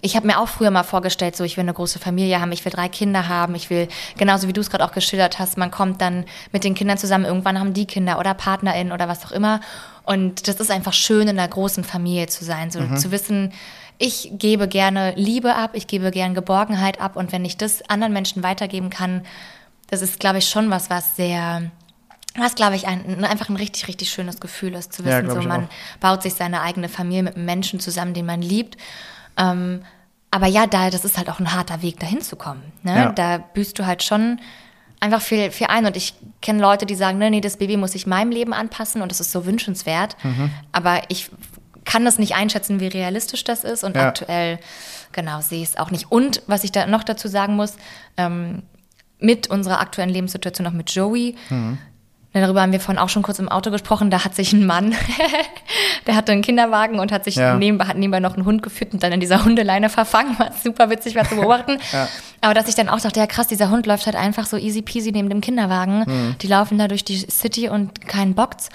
[0.01, 2.63] ich habe mir auch früher mal vorgestellt, so ich will eine große Familie haben, ich
[2.65, 3.87] will drei Kinder haben, ich will,
[4.17, 7.23] genauso wie du es gerade auch geschildert hast, man kommt dann mit den Kindern zusammen,
[7.25, 9.61] irgendwann haben die Kinder oder PartnerInnen oder was auch immer.
[10.03, 12.97] Und das ist einfach schön, in einer großen Familie zu sein, so Mhm.
[12.97, 13.53] zu wissen,
[14.03, 18.11] ich gebe gerne Liebe ab, ich gebe gerne Geborgenheit ab und wenn ich das anderen
[18.11, 19.25] Menschen weitergeben kann,
[19.89, 21.71] das ist, glaube ich, schon was, was sehr,
[22.35, 25.41] was, glaube ich, ein, einfach ein richtig, richtig schönes Gefühl ist, zu Ja, wissen, glaub
[25.43, 25.99] so man auch.
[26.01, 28.75] baut sich seine eigene Familie mit einem Menschen zusammen, den man liebt.
[29.37, 29.83] Ähm,
[30.31, 32.73] aber ja, da, das ist halt auch ein harter Weg, dahin zu kommen.
[32.81, 32.95] Ne?
[32.95, 33.11] Ja.
[33.13, 34.41] Da büßt du halt schon
[34.99, 35.85] einfach viel, viel ein.
[35.85, 39.01] Und ich kenne Leute, die sagen, nee, nee, das Baby muss sich meinem Leben anpassen
[39.01, 40.17] und das ist so wünschenswert.
[40.23, 40.49] Mhm.
[40.73, 41.29] Aber ich
[41.85, 43.83] kann das nicht einschätzen, wie realistisch das ist.
[43.83, 44.07] Und Ja.
[44.07, 44.59] aktuell,
[45.11, 46.11] genau, sehe ich es auch nicht.
[46.11, 47.75] Und was ich da noch dazu sagen muss,
[48.17, 48.63] ähm,
[49.19, 51.77] mit unserer aktuellen Lebenssituation, auch mit Joey, Mhm.
[52.35, 54.09] Darüber haben wir vorhin auch schon kurz im Auto gesprochen.
[54.09, 54.95] Da hat sich ein Mann,
[56.07, 57.53] der hatte einen Kinderwagen und hat sich Ja.
[57.55, 60.39] nebenbei, hat nebenbei noch einen Hund geführt und dann in dieser Hundeleine verfangen.
[60.39, 61.77] War super witzig, war zu beobachten.
[61.91, 62.07] Ja.
[62.41, 64.81] Aber dass ich dann auch dachte, ja krass, dieser Hund läuft halt einfach so easy
[64.81, 66.05] peasy neben dem Kinderwagen.
[66.07, 66.35] Mhm.
[66.41, 68.69] Die laufen da durch die City und keinen Bockt's.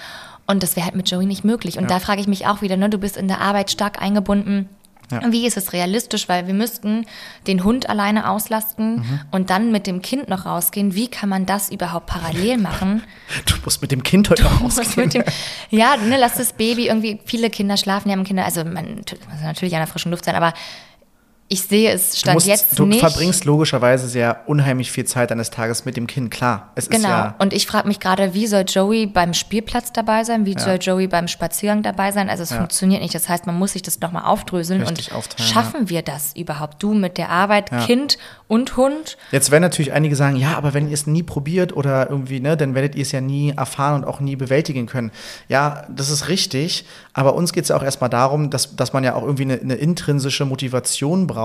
[0.49, 1.77] Und das wäre halt mit Joey nicht möglich.
[1.77, 4.67] Und da frage ich mich auch wieder, ne, du bist in der Arbeit stark eingebunden.
[5.11, 5.21] Ja.
[5.31, 6.27] Wie ist es realistisch?
[6.29, 7.05] Weil wir müssten
[7.47, 9.19] den Hund alleine auslasten Mhm.
[9.31, 10.93] und dann mit dem Kind noch rausgehen.
[10.95, 13.03] Wie kann man das überhaupt parallel machen?
[13.47, 15.09] Du musst mit dem Kind heute noch rausgehen.
[15.09, 15.23] dem,
[15.69, 19.41] ja, ne, lass das Baby irgendwie, viele Kinder schlafen, die haben Kinder, also man muss
[19.43, 20.53] natürlich an der frischen Luft sein, aber
[21.51, 22.99] ich sehe es Du, stand musst, jetzt du nicht.
[22.99, 26.71] verbringst logischerweise sehr unheimlich viel Zeit deines Tages mit dem Kind, klar.
[26.75, 27.09] Es ist Genau.
[27.09, 27.35] ja.
[27.39, 30.45] Und ich frage mich gerade, wie soll Joey beim Spielplatz dabei sein?
[30.45, 32.29] Wie soll Joey beim Spaziergang dabei sein?
[32.29, 32.57] Also es Ja.
[32.57, 33.15] funktioniert nicht.
[33.15, 34.81] Das heißt, man muss sich das nochmal aufdröseln.
[34.83, 36.83] Richtig und aufteilen, schaffen wir das überhaupt?
[36.83, 37.83] Du mit der Arbeit, Ja.
[37.83, 39.17] Kind und Hund?
[39.31, 42.57] Jetzt werden natürlich einige sagen, ja, aber wenn ihr es nie probiert oder irgendwie, ne,
[42.57, 45.11] dann werdet ihr es ja nie erfahren und auch nie bewältigen können.
[45.47, 49.03] Ja, das ist richtig, aber uns geht es ja auch erstmal darum, dass, dass man
[49.03, 51.38] ja auch irgendwie eine, eine intrinsische Motivation braucht,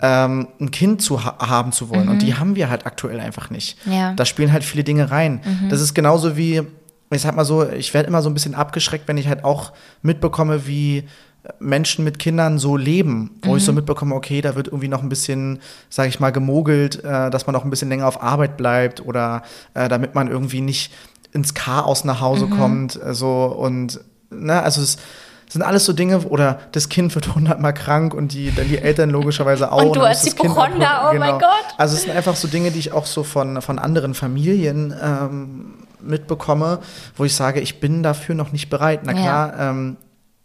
[0.00, 2.08] ähm, ein Kind zu ha haben zu wollen.
[2.08, 3.78] Und die haben wir halt aktuell einfach nicht.
[3.86, 4.12] Ja.
[4.14, 5.40] Da spielen halt viele Dinge rein.
[5.68, 6.62] Das ist genauso wie,
[7.10, 9.72] ich sag mal so, ich werde immer so ein bisschen abgeschreckt, wenn ich halt auch
[10.02, 11.04] mitbekomme, wie
[11.58, 15.10] Menschen mit Kindern so leben, wo ich so mitbekomme, okay, da wird irgendwie noch ein
[15.10, 15.60] bisschen,
[15.90, 19.42] sage ich mal, gemogelt, äh, dass man noch ein bisschen länger auf Arbeit bleibt oder
[19.74, 20.92] äh, damit man irgendwie nicht
[21.32, 24.00] ins Chaos nach Hause kommt, äh, so und
[24.30, 24.96] ne, also es
[25.48, 29.10] sind alles so Dinge, oder das Kind wird hundertmal krank und die, dann die Eltern
[29.10, 29.82] logischerweise auch.
[29.82, 31.64] Und du als das Hypochonder, oh mein Gott.
[31.76, 35.74] Also es sind einfach so Dinge, die ich auch so von, von anderen Familien ähm,
[36.00, 36.80] mitbekomme,
[37.16, 39.00] wo ich sage, ich bin dafür noch nicht bereit.
[39.04, 39.20] Na Ja.
[39.22, 39.96] klar, ähm,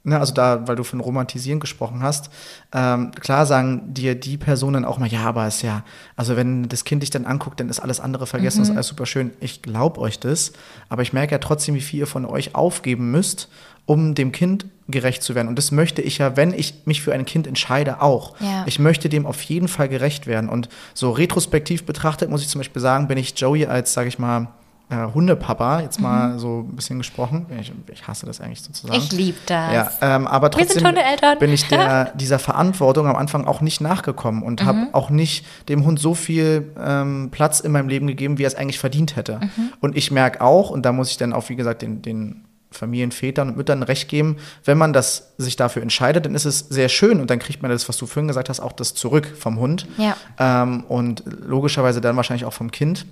[0.04, 2.30] ne, also da, weil du von Romantisieren gesprochen hast,
[2.74, 5.84] ähm, klar sagen dir die Personen auch mal, ja, aber es ist ja,
[6.16, 8.64] also wenn das Kind dich dann anguckt, dann ist alles andere vergessen, Mhm.
[8.64, 9.32] ist alles super schön.
[9.40, 10.54] Ich glaube euch das,
[10.90, 13.50] aber ich merke ja trotzdem, wie viel ihr von euch aufgeben müsst,
[13.86, 15.48] um dem Kind gerecht zu werden.
[15.48, 18.36] Und das möchte ich ja, wenn ich mich für ein Kind entscheide, auch.
[18.40, 18.64] Ja.
[18.68, 20.48] Ich möchte dem auf jeden Fall gerecht werden.
[20.50, 24.20] Und so retrospektiv betrachtet muss ich zum Beispiel sagen, bin ich Joey als, sage ich
[24.20, 24.48] mal,
[24.90, 27.46] äh, Hundepapa, jetzt mal so ein bisschen gesprochen.
[27.62, 28.98] Ich, ich hasse das eigentlich sozusagen.
[28.98, 29.04] Mhm.
[29.04, 29.74] Ich liebe das.
[29.74, 30.84] Ja, ähm, aber trotzdem
[31.40, 34.88] bin ich der, dieser Verantwortung am Anfang auch nicht nachgekommen und habe Mhm.
[34.94, 38.56] auch nicht dem Hund so viel ähm, Platz in meinem Leben gegeben, wie er es
[38.56, 39.40] eigentlich verdient hätte.
[39.42, 39.74] Mhm.
[39.80, 43.50] Und ich merke auch, und da muss ich dann auch, wie gesagt, den, den Familienvätern
[43.50, 47.20] und Müttern recht geben, wenn man das sich dafür entscheidet, dann ist es sehr schön
[47.20, 49.88] und dann kriegt man das, was du vorhin gesagt hast, auch das zurück vom Hund.
[49.98, 50.16] Ja.
[50.40, 53.06] Ähm, und logischerweise dann wahrscheinlich auch vom Kind.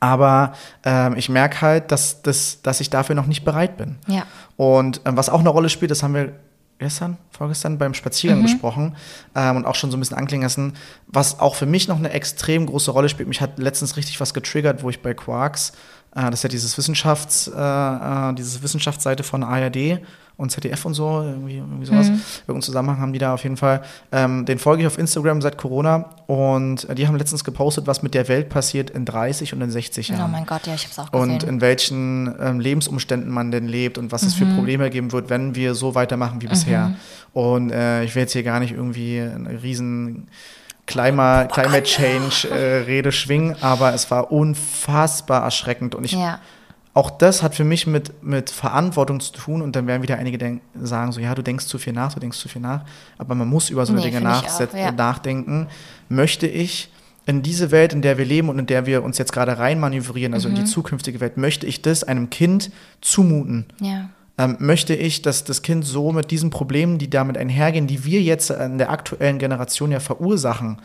[0.00, 3.96] Aber ähm, ich merke halt, dass, dass, dass ich dafür noch nicht bereit bin.
[4.06, 4.22] Ja.
[4.56, 6.32] Und ähm, was auch eine Rolle spielt, das haben wir
[6.78, 8.44] gestern, vorgestern beim Spaziergang Mhm.
[8.44, 8.96] besprochen
[9.34, 10.72] ähm, und auch schon so ein bisschen anklingen lassen,
[11.06, 13.28] was auch für mich noch eine extrem große Rolle spielt.
[13.28, 15.72] Mich hat letztens richtig was getriggert, wo ich bei Quarks,
[16.16, 20.00] äh, das ist ja dieses Wissenschafts, äh, äh, diese Wissenschaftsseite von ARD
[20.40, 22.08] und ZDF und so, irgendwie, irgendwie sowas.
[22.08, 22.20] Mhm.
[22.42, 23.82] Irgendeinen Zusammenhang haben die da auf jeden Fall.
[24.10, 28.02] Ähm, den folge ich auf Instagram seit Corona und äh, die haben letztens gepostet, was
[28.02, 30.24] mit der Welt passiert in 30 und in 60 Jahren.
[30.24, 31.30] Oh mein Gott, ja, ich habe es auch gesehen.
[31.30, 35.28] Und in welchen ähm, Lebensumständen man denn lebt und was es für Probleme geben wird,
[35.28, 36.94] wenn wir so weitermachen wie bisher.
[37.32, 40.28] Und äh, ich will jetzt hier gar nicht irgendwie eine riesen
[40.86, 46.40] Climate, Climate Change äh, Rede schwingen, aber es war unfassbar erschreckend und ich Ja.
[46.92, 50.38] Auch das hat für mich mit, mit Verantwortung zu tun und dann werden wieder einige
[50.38, 52.84] denk sagen so, ja, du denkst zu viel nach, du denkst zu viel nach,
[53.18, 54.42] aber man muss über so Nee, Dinge auch,
[54.74, 54.90] ja.
[54.92, 55.68] nachdenken.
[56.08, 56.90] Möchte ich
[57.26, 60.34] in diese Welt, in der wir leben und in der wir uns jetzt gerade reinmanövrieren,
[60.34, 60.58] also in Mhm.
[60.58, 62.70] die zukünftige Welt, möchte ich das einem Kind
[63.00, 63.66] zumuten?
[63.80, 64.08] Ja.
[64.38, 68.22] ähm, möchte ich, dass das Kind so mit diesen Problemen, die damit einhergehen, die wir
[68.22, 70.78] jetzt in der aktuellen Generation ja verursachen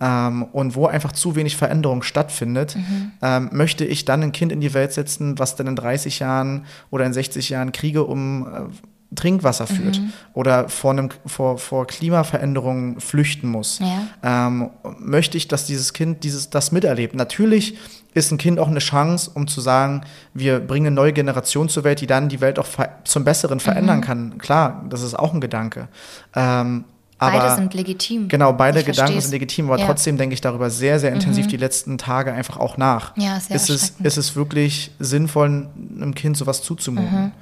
[0.00, 2.76] ähm, und wo einfach zu wenig Veränderung stattfindet,
[3.22, 6.64] ähm, möchte ich dann ein Kind in die Welt setzen, was dann in 30 Jahren
[6.90, 10.00] oder in 60 Jahren Kriege um äh, Trinkwasser führt
[10.34, 13.80] oder vor, einem, vor, vor Klimaveränderungen flüchten muss.
[13.80, 14.46] Ja.
[14.46, 14.70] Ähm,
[15.00, 17.16] möchte ich, dass dieses Kind dieses, das miterlebt.
[17.16, 17.76] Natürlich
[18.14, 21.82] ist ein Kind auch eine Chance, um zu sagen, wir bringen eine neue Generation zur
[21.82, 22.66] Welt, die dann die Welt auch
[23.04, 24.04] zum Besseren verändern Mhm.
[24.04, 24.38] kann.
[24.38, 25.88] Klar, das ist auch ein Gedanke.
[26.34, 26.84] Ähm,
[27.20, 28.28] aber Beide sind legitim.
[28.28, 29.24] Genau, beide Ich Gedanken versteh's.
[29.24, 29.84] sind legitim, aber Ja.
[29.84, 29.88] Mhm.
[29.88, 33.16] trotzdem denke ich darüber sehr, sehr intensiv die letzten Tage einfach auch nach.
[33.16, 37.32] Ja, sehr ist es, ist es wirklich sinnvoll, einem Kind sowas zuzumuten?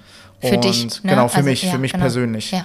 [0.40, 1.10] Für Und dich, ne?
[1.10, 2.02] Genau, für Also, mich, ja, für mich genau.
[2.02, 2.50] persönlich.
[2.50, 2.64] Ja.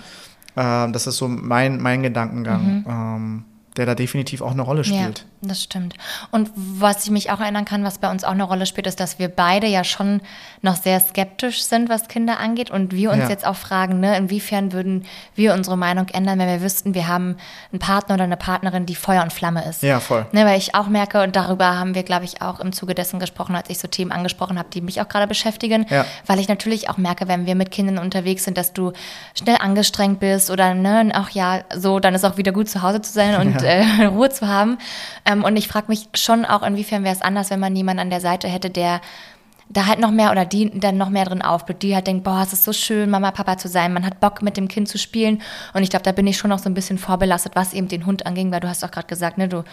[0.86, 3.45] Ähm, das ist so mein, mein Gedankengang, ähm,
[3.78, 5.20] der da definitiv auch eine Rolle spielt.
[5.20, 5.96] Ja, das stimmt.
[6.32, 9.00] Und was ich mich auch erinnern kann, was bei uns auch eine Rolle spielt, ist,
[9.00, 10.22] dass wir beide ja schon
[10.62, 12.70] noch sehr skeptisch sind, was Kinder angeht.
[12.72, 13.30] Und wir uns Ja.
[13.30, 15.06] jetzt auch fragen, ne, inwiefern würden
[15.36, 17.38] wir unsere Meinung ändern, wenn wir wüssten, wir haben
[17.72, 19.82] einen Partner oder eine Partnerin, die Feuer und Flamme ist.
[19.84, 20.26] Ja, voll.
[20.32, 23.20] Ne, weil ich auch merke, und darüber haben wir, glaube ich, auch im Zuge dessen
[23.20, 25.86] gesprochen, als ich so Themen angesprochen habe, die mich auch gerade beschäftigen.
[25.90, 26.06] Ja.
[26.28, 28.94] Weil ich natürlich auch merke, wenn wir mit Kindern unterwegs sind, dass du
[29.38, 33.02] schnell angestrengt bist oder ne, auch ja, so, dann ist auch wieder gut zu Hause
[33.02, 34.78] zu sein und äh, Ruhe zu haben.
[35.26, 38.09] Ähm, und ich frage mich schon auch, inwiefern wäre es anders, wenn man jemanden an
[38.09, 39.01] der Seite hätte, der
[39.70, 42.41] da halt noch mehr oder die dann noch mehr drin aufblüht, die halt denkt, boah,
[42.43, 44.97] es ist so schön, Mama, Papa zu sein, man hat Bock mit dem Kind zu
[44.99, 45.41] spielen
[45.74, 48.05] und ich glaube, da bin ich schon noch so ein bisschen vorbelastet, was eben den
[48.05, 49.64] Hund anging, weil du hast auch gerade gesagt, ne, du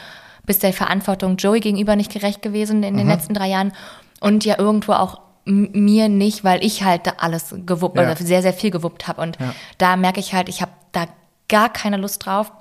[0.47, 3.72] bist der Verantwortung Joey gegenüber nicht gerecht gewesen in den letzten drei Jahren
[4.20, 8.03] und ja irgendwo auch mir nicht, weil ich halt da alles gewuppt, Ja.
[8.05, 9.55] oder sehr, sehr viel gewuppt habe und Ja.
[9.76, 11.07] da merke ich halt, ich habe da
[11.49, 12.53] gar keine Lust drauf,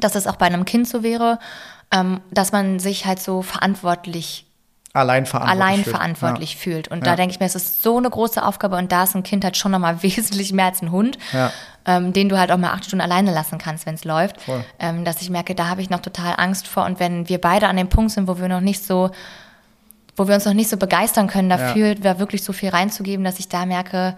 [0.00, 1.38] dass es auch bei einem Kind so wäre,
[1.90, 4.46] ähm, dass man sich halt so verantwortlich
[4.94, 5.62] Allein verantwortlich.
[5.64, 5.96] allein fühlt.
[5.96, 6.88] verantwortlich fühlt.
[6.88, 7.04] Und Ja.
[7.12, 9.42] da denke ich mir, es ist so eine große Aufgabe und da ist ein Kind
[9.44, 11.50] halt schon nochmal wesentlich mehr als ein Hund, Ja.
[11.86, 14.36] ähm, den du halt auch mal acht Stunden alleine lassen kannst, wenn es läuft.
[14.78, 16.84] Ähm, dass ich merke, da habe ich noch total Angst vor.
[16.84, 19.10] Und wenn wir beide an dem Punkt sind, wo wir noch nicht so,
[20.14, 23.38] wo wir uns noch nicht so begeistern können dafür, da wirklich so viel reinzugeben, dass
[23.38, 24.14] ich da merke,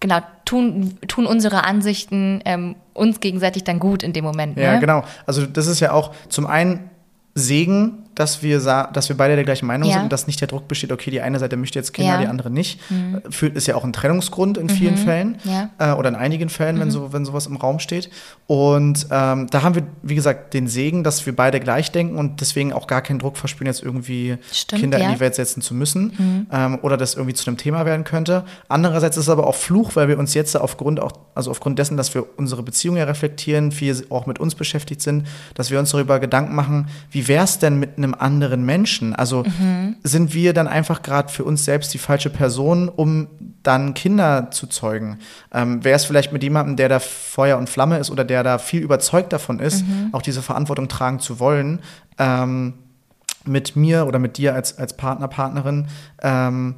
[0.00, 4.56] genau, tun, tun unsere Ansichten ähm, uns gegenseitig dann gut in dem Moment.
[4.56, 4.80] Ja, ne?
[4.80, 5.04] genau.
[5.26, 6.90] Also das ist ja auch zum einen
[7.34, 8.58] Segen, dass wir,
[8.92, 9.94] dass wir beide der gleichen Meinung Ja.
[9.94, 12.16] sind und dass nicht der Druck besteht, okay, die eine Seite möchte jetzt Kinder, Ja.
[12.18, 12.22] Mhm.
[12.22, 12.80] die andere nicht.
[13.30, 15.70] Fühlt ist ja auch ein Trennungsgrund in vielen Fällen Ja.
[15.78, 16.80] äh, oder in einigen Fällen, Mhm.
[16.80, 18.10] wenn, so, wenn sowas im Raum steht.
[18.46, 22.40] Und ähm, da haben wir, wie gesagt, den Segen, dass wir beide gleich denken und
[22.40, 25.08] deswegen auch gar keinen Druck verspüren, jetzt irgendwie Stimmt, Kinder in.
[25.08, 25.12] Mhm.
[25.14, 28.44] die Welt setzen zu müssen ähm, oder das irgendwie zu einem Thema werden könnte.
[28.68, 31.96] Andererseits ist es aber auch Fluch, weil wir uns jetzt aufgrund auch, also aufgrund dessen,
[31.96, 35.90] dass wir unsere Beziehung ja reflektieren, viel auch mit uns beschäftigt sind, dass wir uns
[35.90, 39.14] darüber Gedanken machen, wie wäre es denn mit einem anderen Menschen?
[39.14, 39.44] Also
[40.02, 43.28] sind wir dann einfach gerade für uns selbst die falsche Person, um
[43.62, 45.18] dann Kinder zu zeugen?
[45.52, 48.58] Ähm, wäre es vielleicht mit jemandem, der da Feuer und Flamme ist oder der da
[48.58, 51.80] viel überzeugt davon ist, auch diese Verantwortung tragen zu wollen?
[52.18, 52.74] Ähm,
[53.44, 55.86] mit mir oder mit dir als, als Partner, Partnerin,
[56.22, 56.74] ähm,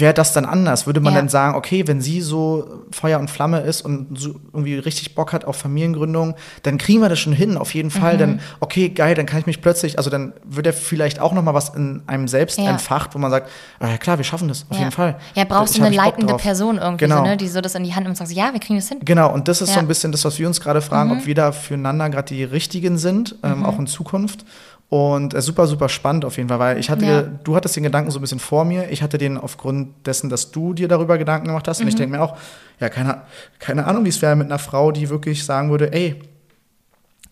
[0.00, 0.86] wäre das dann anders?
[0.86, 1.20] Würde man Ja.
[1.20, 5.32] dann sagen, okay, wenn sie so Feuer und Flamme ist und so irgendwie richtig Bock
[5.32, 7.92] hat auf Familiengründung, dann kriegen wir das schon hin, auf jeden Mhm.
[8.00, 8.18] Fall.
[8.18, 11.42] Dann, okay, geil, dann kann ich mich plötzlich, also dann wird er vielleicht auch noch
[11.42, 12.70] mal was in einem selbst Ja.
[12.70, 13.48] entfacht, wo man sagt,
[13.80, 14.80] ah, ja klar, wir schaffen das, auf Ja.
[14.84, 15.16] jeden Fall.
[15.34, 16.34] Ja, brauchst Ich du eine leitende.
[16.34, 17.18] Person irgendwie, Genau.
[17.18, 18.88] so, ne, die so das in die Hand nimmt und sagt, ja, wir kriegen das
[18.88, 18.98] hin.
[19.04, 19.74] Genau, und das ist so.
[19.74, 19.86] Mhm.
[19.86, 22.98] ein bisschen das, was wir uns gerade fragen, ob wir da füreinander gerade die richtigen
[22.98, 24.44] sind, ähm, auch in Zukunft.
[24.88, 27.22] Und äh, super, super spannend auf jeden Fall, weil ich hatte, Ja.
[27.22, 30.52] du hattest den Gedanken so ein bisschen vor mir, ich hatte den aufgrund dessen, dass
[30.52, 31.80] du dir darüber Gedanken gemacht hast.
[31.80, 31.88] Und Mhm.
[31.88, 32.36] ich denke mir auch,
[32.78, 33.22] ja, keine,
[33.58, 36.20] keine Ahnung, wie es wäre mit einer Frau, die wirklich sagen würde, ey,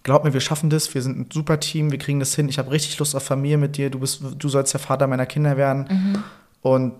[0.03, 2.59] glaub mir, wir schaffen das, wir sind ein super Team, wir kriegen das hin, ich
[2.59, 5.57] habe richtig Lust auf Familie mit dir, du bist, du sollst der Vater meiner Kinder
[5.57, 5.87] werden.
[5.89, 6.23] Mhm.
[6.61, 6.93] Und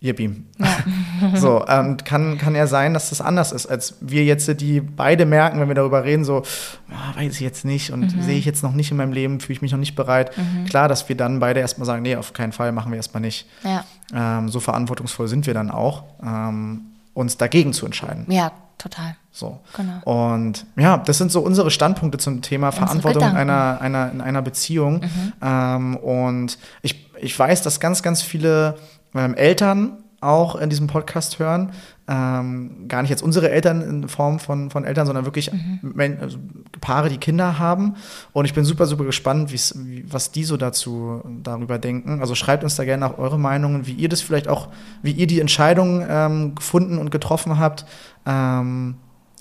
[0.00, 0.44] Yippie.
[1.34, 5.26] so, ähm, kann, kann ja sein, dass das anders ist, als wir jetzt, die beide
[5.26, 6.42] merken, wenn wir darüber reden, so,
[6.90, 8.22] ah, weiß ich jetzt nicht und Mhm.
[8.22, 10.30] sehe ich jetzt noch nicht in meinem Leben, fühle ich mich noch nicht bereit.
[10.68, 13.46] Klar, dass wir dann beide erstmal sagen, nee, auf keinen Fall machen wir erstmal nicht.
[13.64, 13.84] Ja,
[14.14, 16.82] Ähm, so verantwortungsvoll sind wir dann auch, ähm,
[17.14, 18.24] uns dagegen zu entscheiden.
[18.28, 19.16] ja, total.
[19.32, 19.58] So.
[19.76, 20.00] Genau.
[20.32, 23.50] Und ja, das sind so unsere Standpunkte zum Thema Verantwortung in Gedanken.
[23.50, 25.00] einer, einer, in einer Beziehung.
[25.42, 28.76] Ähm, und ich, ich weiß, dass ganz, ganz viele
[29.14, 31.70] ähm, Eltern auch in diesem Podcast hören.
[32.08, 35.52] Ähm, gar nicht jetzt unsere Eltern in Form von, von Eltern, sondern wirklich
[35.82, 36.38] Men also
[36.80, 37.94] Paare, die Kinder haben.
[38.32, 42.20] Und ich bin super, super gespannt, wie, was die so dazu darüber denken.
[42.20, 44.68] Also schreibt uns da gerne auch eure Meinungen, wie ihr das vielleicht auch,
[45.02, 47.84] wie ihr die Entscheidung ähm, gefunden und getroffen habt.
[48.26, 48.96] Ähm,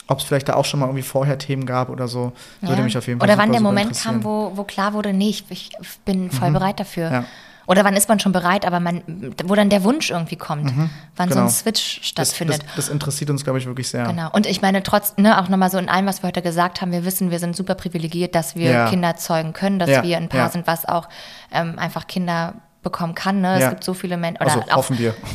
[0.09, 2.83] ob es vielleicht da auch schon mal irgendwie vorher Themen gab oder so, würde Ja.
[2.83, 3.91] mich auf jeden Fall Oder wann der Moment.
[3.91, 3.95] Mhm.
[3.95, 5.71] kam, wo, wo klar wurde, nee, ich, ich
[6.05, 7.11] bin voll bereit dafür.
[7.11, 7.25] Ja.
[7.67, 9.03] Oder wann ist man schon bereit, aber man,
[9.43, 10.73] wo dann der Wunsch irgendwie kommt,
[11.17, 11.47] wann so genau.
[11.47, 12.63] ein Switch das, stattfindet.
[12.65, 14.05] das, das interessiert uns, glaube ich, wirklich sehr.
[14.05, 14.29] Genau.
[14.31, 16.93] Und ich meine, trotz, ne, auch nochmal so in allem, was wir heute gesagt haben,
[16.93, 18.89] wir wissen, wir sind super privilegiert, dass wir Ja.
[18.89, 20.49] Kinder zeugen können, dass Ja, wir ein Paar ja.
[20.49, 21.09] sind, was auch
[21.51, 22.53] ähm, einfach Kinder
[22.83, 23.41] bekommen kann.
[23.41, 23.59] Ne?
[23.59, 24.41] Es gibt so viele Menschen.
[24.41, 25.13] Also auch, hoffen wir.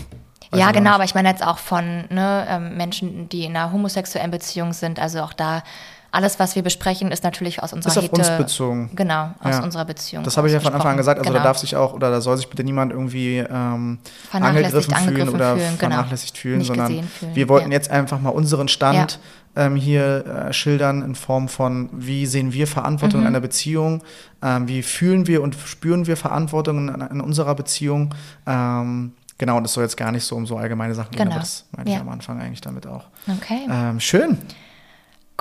[0.53, 3.72] Weiß ja, genau, aber ich meine jetzt auch von ne, ähm, Menschen, die in einer
[3.72, 4.99] homosexuellen Beziehung sind.
[4.99, 5.62] Also auch da,
[6.12, 8.90] alles, was wir besprechen, ist natürlich aus unserer Ist auf Hete, uns bezogen.
[8.94, 9.62] Genau, aus Ja.
[9.62, 10.22] unserer Beziehung.
[10.24, 11.18] Das habe ich ja von Anfang an gesagt.
[11.18, 11.44] Also da Genau.
[11.48, 13.98] darf sich auch oder da soll sich bitte niemand irgendwie ähm,
[14.30, 15.94] Vernachlässigt, angegriffen fühlen angegriffen oder fühlen, genau.
[15.94, 17.78] vernachlässigt fühlen, Nicht sondern fühlen, wir wollten ja.
[17.78, 19.18] jetzt einfach mal unseren Stand
[19.56, 23.26] ähm, hier äh, schildern in Form von, wie sehen wir Verantwortung Mhm.
[23.26, 24.02] in einer Beziehung,
[24.42, 28.14] ähm, wie fühlen wir und spüren wir Verantwortung in, in unserer Beziehung.
[28.46, 31.32] Ähm, genau, und das soll jetzt gar nicht so um so allgemeine Sachen gehen, Genau.
[31.32, 32.02] aber das meinte ich Ja.
[32.02, 33.04] am Anfang eigentlich damit auch.
[33.28, 33.66] Okay.
[33.70, 34.38] Ähm, schön.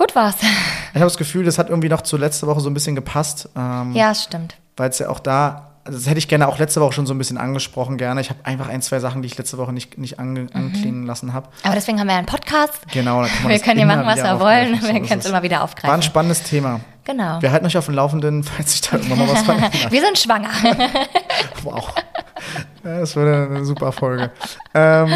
[0.02, 0.34] Gut war's.
[0.42, 3.48] Ich habe das Gefühl, das hat irgendwie noch zu letzter Woche so ein bisschen gepasst.
[3.56, 4.56] Ähm, ja, stimmt.
[4.76, 7.14] weil es ja auch da, also das hätte ich gerne auch letzte Woche schon so
[7.14, 8.20] ein bisschen angesprochen, gerne.
[8.20, 11.34] Ich habe einfach ein, zwei Sachen, die ich letzte Woche nicht, nicht ange, anklingen lassen
[11.34, 11.50] habe.
[11.62, 12.80] Aber deswegen haben wir ja einen Podcast.
[12.92, 14.72] Genau, da kann man Wir können ja immer machen, was wir aufgreifen.
[14.82, 14.94] wollen.
[14.96, 16.02] Wir können es immer wieder War ein aufgreifen.
[16.02, 16.80] spannendes Thema.
[17.04, 17.42] Genau.
[17.42, 19.74] Wir halten euch auf dem Laufenden, falls sich da irgendwann mal was verändert.
[19.92, 20.50] Wir sind schwanger.
[21.64, 21.94] Wow.
[22.84, 24.32] Das wurde eine super Folge.
[24.74, 25.10] Ähm,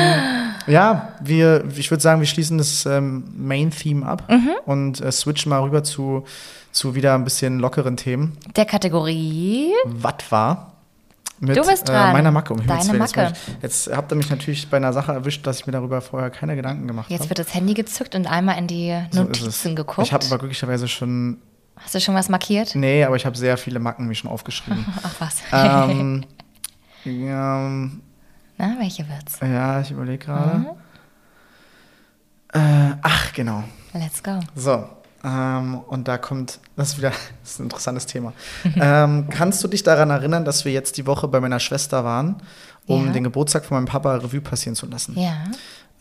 [0.68, 4.52] ja, wir, ich würde sagen, wir schließen das ähm, Main-Theme ab Mhm.
[4.66, 6.24] und äh, switchen mal rüber zu,
[6.72, 8.38] zu wieder ein bisschen lockeren Themen.
[8.56, 9.72] Der Kategorie.
[9.86, 10.74] Was war?
[11.40, 12.14] Mit, Du bist Äh, dran.
[12.14, 12.54] meiner Macke.
[12.54, 13.16] Um Deine Himmels.
[13.16, 13.34] Jetzt Macke.
[13.58, 16.30] Ich, jetzt habt ihr mich natürlich bei einer Sache erwischt, dass ich mir darüber vorher
[16.30, 17.32] keine Gedanken gemacht Jetzt habe.
[17.32, 19.76] wird das Handy gezückt und einmal in die So Notizen es.
[19.76, 20.06] geguckt.
[20.08, 21.40] Ich habe aber glücklicherweise schon,
[21.78, 22.74] Hast du schon was markiert?
[22.76, 24.86] nee, aber ich habe sehr viele Macken mir schon aufgeschrieben.
[25.04, 25.38] Ach was.
[25.52, 26.24] ähm,
[27.06, 27.70] ja,
[28.58, 29.40] Na, welche wird's?
[29.42, 30.58] ja, ich überlege gerade.
[30.60, 30.68] Mhm.
[32.54, 33.64] Äh, ach, genau.
[33.94, 34.40] Let's go.
[34.56, 34.88] So.
[35.24, 37.10] Ähm, und da kommt, das ist wieder
[37.42, 38.34] das ist ein interessantes Thema.
[38.76, 42.38] ähm, kannst du dich daran erinnern, dass wir jetzt die Woche bei meiner Schwester waren,
[42.86, 43.12] um Ja.
[43.12, 45.18] den Geburtstag von meinem Papa Revue passieren zu lassen?
[45.20, 45.44] Ja.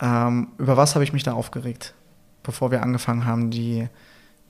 [0.01, 1.95] Ähm, über was habe ich mich da aufgeregt,
[2.43, 3.89] bevor wir angefangen haben, die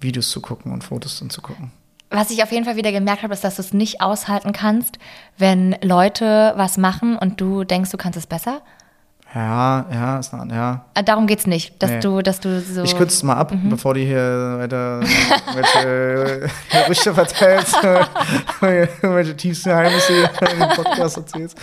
[0.04, 1.72] Videos zu gucken und Fotos dann zu gucken?
[2.10, 4.98] Was ich auf jeden Fall wieder gemerkt habe, ist, dass du es nicht aushalten kannst,
[5.36, 8.60] wenn Leute was machen und du denkst, du kannst es besser.
[9.34, 10.84] Ja, ja, ist eine, ja.
[10.94, 11.98] Äh, Darum geht's nicht, dass Nee.
[11.98, 12.84] du, dass du so.
[12.84, 13.68] Ich kürze es mal ab, Mhm.
[13.70, 15.00] bevor die hier weiter
[15.54, 17.74] welche Gerüchte verteilst,
[18.60, 20.12] welche tiefsten Geheimnisse
[20.52, 21.58] in dem Podcast erzählst.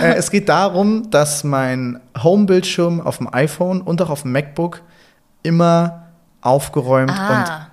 [0.00, 4.80] äh, es geht darum, dass mein Home-Bildschirm auf dem iPhone und auch auf dem MacBook
[5.42, 6.04] immer
[6.42, 7.66] aufgeräumt und ah,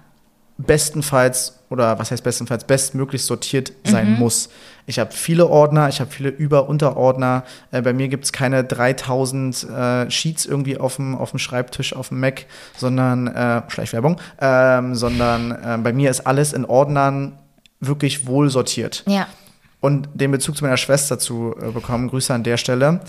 [0.58, 4.20] bestenfalls oder was heißt bestenfalls bestmöglich sortiert sein Mhm.
[4.20, 4.50] muss.
[4.86, 7.44] Ich habe viele Ordner, ich habe viele Über-Unterordner.
[7.72, 11.94] Äh, bei mir gibt es keine 3000 äh, Sheets irgendwie auf dem, auf dem Schreibtisch,
[11.94, 12.46] auf dem Mac,
[12.78, 17.38] sondern äh, Schleichwerbung, ähm, sondern äh, bei mir ist alles in Ordnern
[17.80, 19.04] wirklich wohl sortiert.
[19.08, 19.28] ja.
[19.80, 23.00] Und den Bezug zu meiner Schwester zu äh, bekommen, Grüße an der Stelle.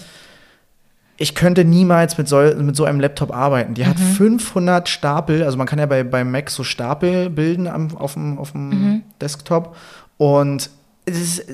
[1.21, 3.75] Ich könnte niemals mit so, mit so einem Laptop arbeiten.
[3.75, 7.97] Die hat 500 Stapel, also man kann ja bei, bei Mac so Stapel bilden am,
[7.97, 9.77] auf dem, auf dem Desktop.
[10.16, 10.71] Und
[11.09, 11.45] ist,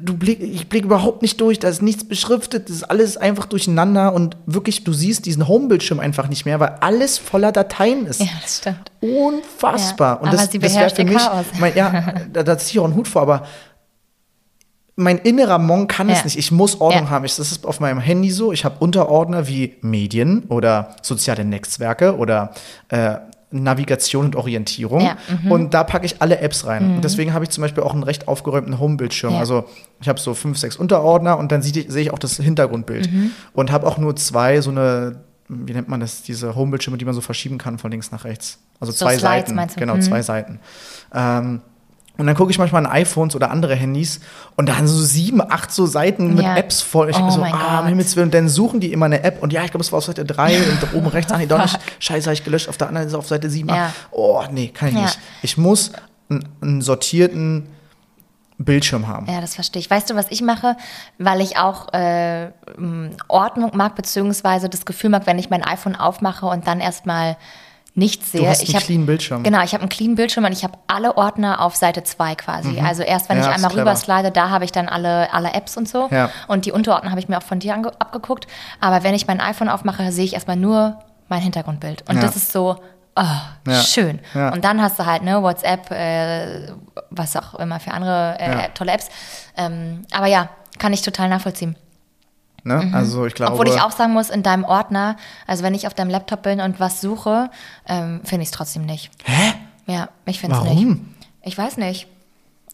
[0.00, 3.46] du blick, ich blicke überhaupt nicht durch, da ist nichts beschriftet, das ist alles einfach
[3.46, 8.20] durcheinander und wirklich, du siehst diesen Homebildschirm einfach nicht mehr, weil alles voller Dateien ist.
[8.20, 8.90] Ja, das stimmt.
[9.00, 10.16] Unfassbar.
[10.16, 11.46] Ja, und aber das, sie das wäre für mich, Chaos.
[11.58, 13.46] mein, ja, da, da ziehe ich auch einen Hut vor, aber
[14.96, 16.24] mein innerer Monk kann es Ja.
[16.24, 16.38] nicht.
[16.38, 17.10] Ich muss Ordnung Ja.
[17.10, 17.24] haben.
[17.26, 18.52] Ich, das ist auf meinem Handy so.
[18.52, 22.52] Ich habe Unterordner wie Medien oder soziale Netzwerke oder
[22.88, 23.16] äh,
[23.50, 25.02] Navigation und Orientierung.
[25.02, 25.52] Ja, mhm.
[25.52, 26.96] Und da packe ich alle Apps rein.
[26.96, 29.34] Und deswegen habe ich zum Beispiel auch einen recht aufgeräumten Home-Bildschirm.
[29.34, 29.38] Ja.
[29.38, 29.66] Also
[30.00, 33.10] ich habe so fünf, sechs Unterordner und dann sehe ich, auch das Hintergrundbild.
[33.12, 33.30] Mhm.
[33.52, 37.14] Und habe auch nur zwei so eine, wie nennt man das, diese Home-Bildschirme, die man
[37.14, 38.58] so verschieben kann von links nach rechts.
[38.80, 39.74] Also So zwei Slides, Seiten.
[39.80, 40.02] Genau, Mhm.
[40.02, 40.58] zwei Seiten.
[41.14, 41.60] Ähm,
[42.18, 44.20] und dann gucke ich manchmal an iPhones oder andere Handys
[44.56, 46.56] und da haben so sieben, acht so Seiten mit Ja.
[46.56, 47.10] Apps voll.
[47.10, 47.86] Ich Oh denke so, ah, um.
[47.86, 48.28] Himmels Willen.
[48.28, 50.24] Und dann suchen die immer eine App und ja, ich glaube, es war auf Seite
[50.24, 51.78] 3 und oben rechts, ah, nee, doch nicht.
[51.98, 52.68] Scheiße, habe ich gelöscht.
[52.68, 53.68] Auf der anderen ist es auf Seite 7.
[53.68, 53.92] Ja.
[54.10, 55.02] Oh, nee, kann ich Ja.
[55.02, 55.18] nicht.
[55.42, 55.92] Ich muss
[56.30, 57.68] einen, einen sortierten
[58.58, 59.26] Bildschirm haben.
[59.30, 59.90] Ja, das verstehe ich.
[59.90, 60.76] Weißt du, was ich mache?
[61.18, 62.50] Weil ich auch äh,
[63.28, 67.36] Ordnung mag, beziehungsweise das Gefühl mag, wenn ich mein iPhone aufmache und dann erstmal
[67.96, 68.42] nichts sehe.
[68.42, 69.42] Du hast ich einen hab, clean Bildschirm.
[69.42, 72.78] Genau, ich habe einen clean Bildschirm und ich habe alle Ordner auf Seite 2 quasi.
[72.80, 73.42] Also erst wenn Mhm.
[73.42, 73.86] Ja, ich einmal clever.
[73.90, 76.06] rüberslide, da habe ich dann alle, alle Apps und so.
[76.10, 76.30] Ja.
[76.46, 78.46] Und die Unterordner habe ich mir auch von dir abgeguckt.
[78.80, 82.08] Aber wenn ich mein iPhone aufmache, sehe ich erstmal nur mein Hintergrundbild.
[82.08, 82.20] Und Ja.
[82.22, 82.76] das ist so,
[83.16, 83.22] oh,
[83.66, 83.74] Ja.
[83.82, 84.20] schön.
[84.34, 84.52] Ja.
[84.52, 86.68] Und dann hast du halt, ne, WhatsApp, äh,
[87.10, 88.68] was auch immer für andere äh, Ja.
[88.74, 89.08] tolle Apps.
[89.56, 91.76] Ähm, aber ja, kann ich total nachvollziehen.
[92.66, 92.90] Ne?
[92.92, 93.52] Also ich glaube.
[93.52, 93.60] Mhm.
[93.60, 96.60] Obwohl ich auch sagen muss, in deinem Ordner, also wenn ich auf deinem Laptop bin
[96.60, 97.48] und was suche,
[97.86, 99.10] ähm, finde ich es trotzdem nicht.
[99.24, 99.52] Hä?
[99.86, 100.88] Ja, ich finde es Warum?
[100.88, 101.00] nicht.
[101.42, 102.08] Ich weiß nicht.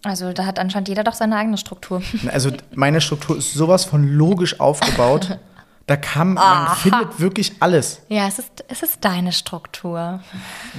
[0.02, 2.02] Also da hat anscheinend jeder doch seine eigene Struktur.
[2.32, 5.38] Also meine Struktur ist sowas von logisch aufgebaut.
[5.88, 8.02] Da kann, man findet wirklich alles.
[8.08, 10.20] Ja, es ist, es ist deine Struktur.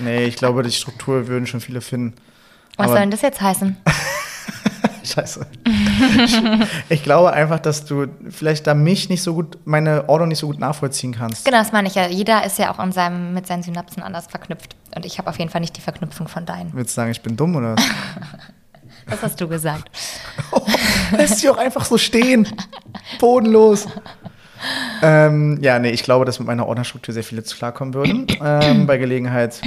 [0.02, 2.16] Nee, ich glaube, die Struktur würden schon viele finden.
[2.78, 3.76] Was Aber- soll denn das jetzt heißen?
[5.14, 5.46] Scheiße.
[6.90, 10.48] ich, glaube einfach, dass du vielleicht da mich nicht so gut, meine Ordnung nicht so
[10.48, 11.46] gut nachvollziehen kannst.
[11.46, 12.08] Genau, das meine ich ja.
[12.08, 14.76] Jeder ist ja auch in seinem, mit seinen Synapsen anders verknüpft.
[14.96, 16.74] Und ich habe auf jeden Fall nicht die Verknüpfung von deinen.
[16.74, 17.84] Willst du sagen, ich bin dumm oder was?
[19.06, 19.92] Das hast du gesagt.
[21.12, 22.48] Lässt sich auch einfach so stehen.
[23.20, 23.86] Bodenlos.
[25.02, 28.28] Ähm, ja, nee, ich glaube, dass mit meiner Ordnerstruktur sehr viele zu klarkommen würden.
[28.42, 29.60] Ähm, bei Gelegenheit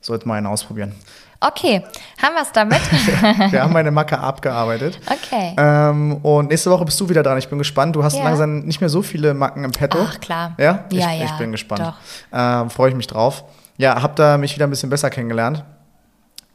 [0.00, 0.94] sollten wir einen ausprobieren.
[1.40, 1.84] Okay,
[2.20, 2.80] haben wir es damit?
[3.52, 4.98] Wir haben meine Macke abgearbeitet.
[5.06, 5.54] Okay.
[5.56, 7.38] Ähm, und nächste Woche bist du wieder dran.
[7.38, 7.94] Ich bin gespannt.
[7.94, 8.24] Du hast Ja.
[8.24, 9.98] langsam nicht mehr so viele Macken im Petto.
[10.04, 10.54] Ach, klar.
[10.58, 10.84] Ja?
[10.90, 11.94] Ich, Ja, ich ja, bin gespannt.
[12.32, 13.44] Ähm, Freue ich mich drauf.
[13.76, 15.62] Ja, hab da mich wieder ein bisschen besser kennengelernt.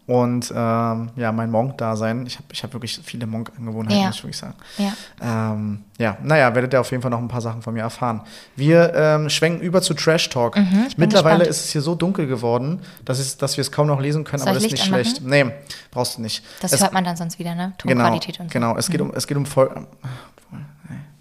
[0.06, 2.26] Und ähm, ja, mein Monk-Dasein.
[2.26, 4.08] Ich habe ich hab wirklich viele Monk-Angewohnheiten, Ja.
[4.08, 4.56] muss ich wirklich sagen.
[4.78, 4.94] Ja.
[5.22, 8.22] Ähm, ja, naja, werdet ihr auf jeden Fall noch ein paar Sachen von mir erfahren.
[8.58, 10.58] Wir ähm, schwenken über zu Trash Talk.
[10.58, 11.50] Mhm, Mittlerweile gespannt.
[11.56, 14.40] ist es hier so dunkel geworden, dass, es, dass wir es kaum noch lesen können,
[14.40, 15.22] Soll aber das ist nicht Licht schlecht.
[15.24, 15.52] Nee,
[15.90, 16.44] brauchst du nicht.
[16.62, 17.72] Das es, hört man dann sonst wieder, ne?
[17.84, 18.54] genau, Tonqualität und so.
[18.54, 18.76] genau.
[18.76, 19.88] Es geht um, es geht um Fol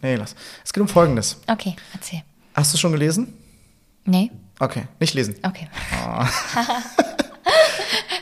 [0.05, 0.35] Nee, lass.
[0.65, 1.41] Es geht um Folgendes.
[1.47, 2.23] Okay, erzähl.
[2.55, 3.33] Hast du schon gelesen?
[4.05, 4.33] Nee?
[4.59, 5.37] Okay, nicht lesen.
[5.45, 5.69] Okay.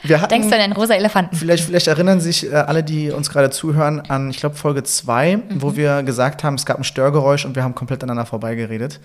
[0.03, 1.36] Wir hatten, Denkst du an einen rosa Elefanten?
[1.36, 5.36] Vielleicht, vielleicht erinnern sich äh, alle, die uns gerade zuhören, an, ich glaube, Folge 2,
[5.36, 5.42] Mhm.
[5.62, 9.01] wo wir gesagt haben, es gab ein Störgeräusch und wir haben komplett aneinander vorbeigeredet.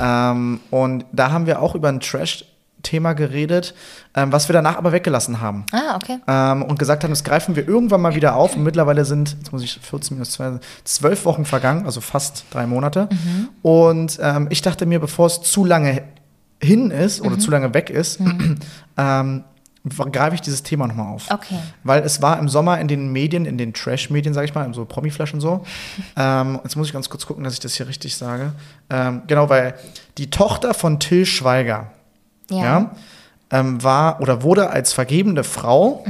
[0.00, 3.74] Ähm, und da haben wir auch über ein Trash-Thema geredet,
[4.14, 5.64] ähm, was wir danach aber weggelassen haben.
[5.72, 6.18] Ah, okay.
[6.26, 8.56] Ähm, und gesagt haben, das greifen wir irgendwann mal wieder auf.
[8.56, 12.66] Und mittlerweile sind, jetzt muss ich 14 minus 2, 12 Wochen vergangen, also fast drei
[12.66, 13.08] Monate.
[13.62, 16.02] Und ähm, ich dachte mir, bevor es zu lange
[16.62, 18.18] hin ist oder zu lange weg ist,
[18.96, 19.44] ähm,
[19.88, 21.30] greife ich dieses Thema nochmal auf.
[21.30, 21.58] Okay.
[21.84, 24.74] Weil es war im Sommer in den Medien, in den Trash-Medien, sag ich mal, in
[24.74, 25.64] so Promi-Flash und so.
[26.16, 28.52] ähm, jetzt muss ich ganz kurz gucken, dass ich das hier richtig sage.
[28.90, 29.74] Ähm, genau, weil
[30.18, 31.90] die Tochter von Till Schweiger,
[32.50, 32.62] Ja.
[32.64, 32.90] ja,
[33.50, 36.04] ähm, war oder wurde als vergebene Frau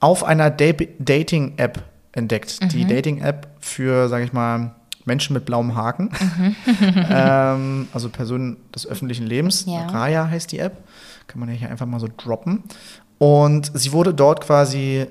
[0.00, 2.72] auf einer Da- Dating-App entdeckt.
[2.72, 2.88] Die Mhm.
[2.88, 4.74] Dating-App für, sage ich mal,
[5.04, 6.10] Menschen mit blauem Haken.
[6.10, 6.56] Mhm.
[7.10, 9.64] ähm, also Personen des öffentlichen Lebens.
[9.66, 9.86] Ja.
[9.86, 10.76] Raya heißt die App.
[11.26, 12.62] Kann man ja hier einfach mal so droppen.
[13.18, 15.06] Und sie wurde dort quasi,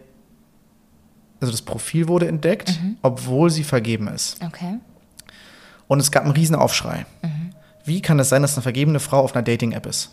[1.42, 2.98] also das Profil wurde entdeckt, Mhm.
[3.02, 4.38] obwohl sie vergeben ist.
[4.46, 4.80] Okay.
[5.88, 7.06] Und es gab einen Riesenaufschrei.
[7.84, 10.12] Wie kann es sein, dass eine vergebene Frau auf einer Dating-App ist?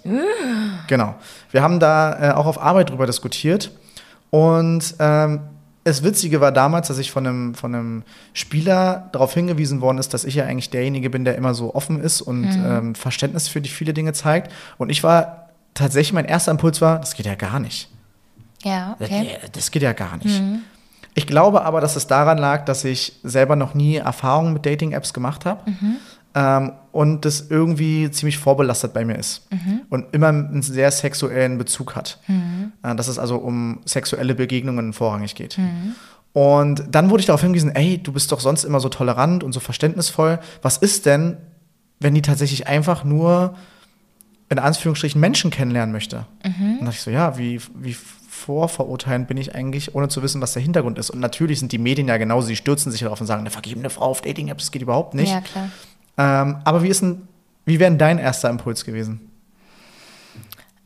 [0.88, 1.14] Genau.
[1.50, 3.70] Wir haben da äh, auch auf Arbeit drüber diskutiert.
[4.28, 5.40] Und ähm,
[5.84, 8.02] das Witzige war damals, dass ich von einem, von einem
[8.34, 11.98] Spieler darauf hingewiesen worden ist, dass ich ja eigentlich derjenige bin, der immer so offen
[12.00, 14.52] ist und ähm, Verständnis für die viele Dinge zeigt.
[14.76, 15.41] Und ich war
[15.74, 17.88] tatsächlich, mein erster Impuls war, das geht ja gar nicht.
[18.62, 19.38] Ja, okay.
[19.52, 20.40] Das, geht ja gar nicht.
[21.14, 25.12] Ich glaube aber, dass es daran lag, dass ich selber noch nie Erfahrungen mit Dating-Apps
[25.12, 25.62] gemacht habe
[26.34, 29.46] ähm, und das irgendwie ziemlich vorbelastet bei mir ist
[29.90, 32.18] und immer einen sehr sexuellen Bezug hat.
[32.82, 35.58] Äh, dass es also um sexuelle Begegnungen vorrangig geht.
[36.32, 39.52] Und dann wurde ich darauf hingewiesen, ey, du bist doch sonst immer so tolerant und
[39.52, 40.38] so verständnisvoll.
[40.62, 41.36] Was ist denn,
[42.00, 43.54] wenn die tatsächlich einfach nur
[44.52, 46.26] in Anführungsstrichen Menschen kennenlernen möchte.
[46.44, 50.52] Und dachte ich so, ja, wie, wie vorverurteilend bin ich eigentlich, ohne zu wissen, was
[50.52, 51.10] der Hintergrund ist.
[51.10, 53.90] Und natürlich sind die Medien ja genauso, sie stürzen sich darauf und sagen, eine vergebene
[53.90, 55.30] Frau auf Dating-Apps, das geht überhaupt nicht.
[55.30, 55.68] Ja, klar.
[56.18, 57.28] Ähm, aber wie ist denn,
[57.64, 59.30] wie wäre dein erster Impuls gewesen?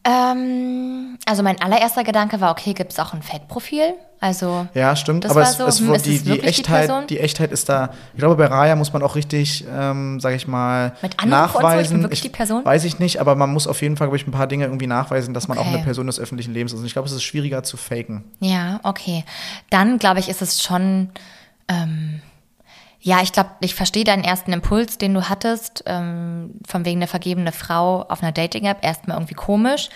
[0.04, 3.94] Ähm, also mein allererster Gedanke war, okay, gibt es auch ein Fake-Profil?
[4.18, 5.24] Also Ja, stimmt.
[5.24, 7.06] Das aber es, so, es, hm, die, es die, die Echtheit, Person?
[7.06, 7.90] die Echtheit ist da.
[8.14, 12.02] Ich glaube, bei Raya muss man auch richtig, ähm, sage ich mal, Mit ich nachweisen.
[12.02, 12.64] wirklich die Person?
[12.64, 14.86] Weiß ich nicht, aber man muss auf jeden Fall, glaube ich, ein paar Dinge irgendwie
[14.86, 15.74] nachweisen, dass man auch Okay.
[15.74, 16.80] eine Person des öffentlichen Lebens ist.
[16.80, 18.24] Und ich glaube, es ist schwieriger zu faken.
[18.40, 19.24] Ja, okay.
[19.70, 21.10] Dann glaube ich, ist es schon.
[21.68, 22.20] Ähm,
[23.06, 27.06] ja, ich glaube, ich verstehe deinen ersten Impuls, den du hattest, ähm, von wegen eine
[27.06, 29.90] vergebene Frau auf einer Dating-App, erstmal irgendwie komisch.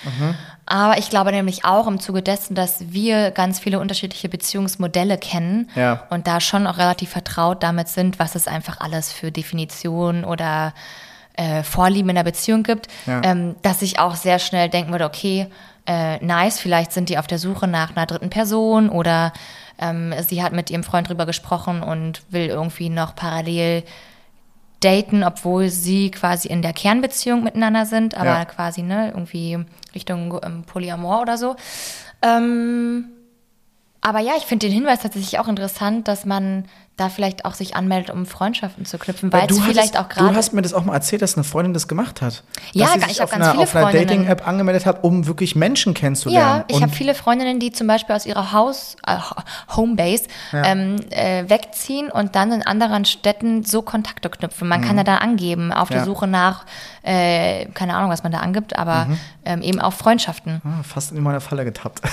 [0.65, 5.69] Aber ich glaube nämlich auch im Zuge dessen, dass wir ganz viele unterschiedliche Beziehungsmodelle kennen
[5.75, 6.05] Ja.
[6.11, 10.73] und da schon auch relativ vertraut damit sind, was es einfach alles für Definitionen oder
[11.35, 13.23] äh, Vorlieben in der Beziehung gibt, Ja.
[13.25, 15.49] ähm, dass ich auch sehr schnell denken würde, okay,
[15.89, 19.33] äh, nice, vielleicht sind die auf der Suche nach einer dritten Person oder
[19.81, 23.83] ähm, sie hat mit ihrem Freund drüber gesprochen und will irgendwie noch parallel
[24.81, 28.45] daten, obwohl sie quasi in der Kernbeziehung miteinander sind, aber Ja.
[28.47, 29.59] quasi ne, irgendwie
[29.95, 31.57] Richtung ähm, Polyamor oder so.
[32.23, 33.07] Ähm,
[34.01, 36.65] aber ja, ich finde den Hinweis tatsächlich auch interessant, dass man
[37.01, 40.09] da vielleicht auch sich anmeldet, um Freundschaften zu knüpfen, weil es du vielleicht hattest- auch
[40.09, 42.43] gerade Du hast mir das auch mal erzählt, dass eine Freundin das gemacht hat.
[42.73, 43.93] Ja, dass sie sich ich hab auf ganz einer, viele auf einer.
[43.93, 46.65] Dating-App angemeldet hat, um wirklich Menschen kennenzulernen.
[46.69, 49.17] Ja, ich habe viele Freundinnen, die zum Beispiel aus ihrer Haus, äh,
[49.75, 50.65] Homebase Ja.
[50.65, 54.69] ähm, äh, wegziehen und dann in anderen Städten so Kontakte knüpfen.
[54.69, 55.95] Man kann ja da angeben, auf Mhm.
[55.97, 56.01] Ja.
[56.01, 56.65] der Suche nach,
[57.03, 59.19] äh, keine Ahnung, was man da angibt, aber Mhm.
[59.47, 60.61] ähm, eben auch Freundschaften.
[60.65, 62.01] Ah, fast in meine Falle getappt.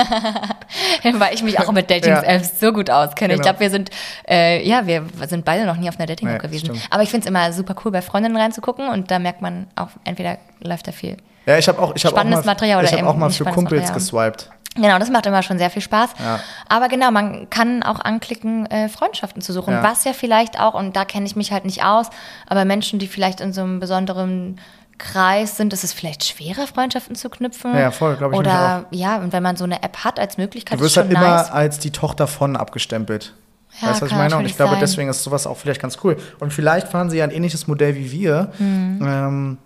[1.14, 3.34] Weil ich mich auch mit Dating-Apps so gut auskenne.
[3.34, 3.50] Ich Genau.
[3.50, 3.90] glaube, wir sind,
[4.28, 6.66] äh, ja, wir sind beide noch nie auf einer Dating-App Nee, gewesen.
[6.66, 6.80] stimmt.
[6.90, 9.88] Aber ich finde es immer super cool, bei Freundinnen reinzugucken und da merkt man auch,
[10.04, 11.16] entweder läuft da viel.
[11.46, 13.16] Ja, ich habe auch, ich hab auch Spannendes mal, Material oder ich hab eben auch
[13.16, 13.94] mal für Kumpels Material.
[13.94, 14.50] geswiped.
[14.76, 16.10] Genau, das macht immer schon sehr viel Spaß.
[16.20, 16.38] Ja.
[16.68, 19.74] Aber genau, man kann auch anklicken, äh, Freundschaften zu suchen.
[19.74, 19.82] Ja.
[19.82, 22.06] Was ja vielleicht auch, und da kenne ich mich halt nicht aus,
[22.46, 24.60] aber Menschen, die vielleicht in so einem besonderen
[25.00, 27.74] Kreis sind, ist es vielleicht schwerer, Freundschaften zu knüpfen.
[27.76, 30.78] Ja, voll, glaub ich Oder ja, und wenn man so eine App hat als Möglichkeit,
[30.78, 31.50] Du wirst halt immer nice.
[31.50, 33.34] als die Tochter von abgestempelt.
[33.80, 34.36] Ja, weißt du, was ich meine?
[34.36, 34.80] Und ich glaube, sein.
[34.80, 36.16] deswegen ist sowas auch vielleicht ganz cool.
[36.38, 38.52] Und vielleicht fahren sie ja ein ähnliches Modell wie wir.
[38.58, 38.98] Mhm.
[39.02, 39.58] Ähm,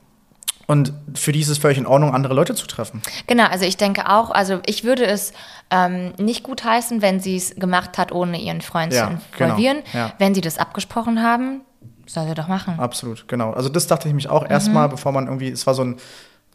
[0.67, 3.03] und für die ist es völlig in Ordnung, andere Leute zu treffen.
[3.27, 5.33] Genau, also ich denke auch, also ich würde es
[5.71, 9.51] ähm, nicht gut heißen, wenn sie es gemacht hat, ohne ihren Freund Ja, zu genau,
[9.51, 9.79] involvieren.
[9.93, 10.13] ja.
[10.19, 11.61] Wenn sie das abgesprochen haben,
[12.15, 12.79] soll sie doch machen.
[12.79, 13.53] Absolut, genau.
[13.53, 14.51] Also das dachte ich mich auch Mhm.
[14.51, 15.97] erstmal, bevor man irgendwie, es war so ein,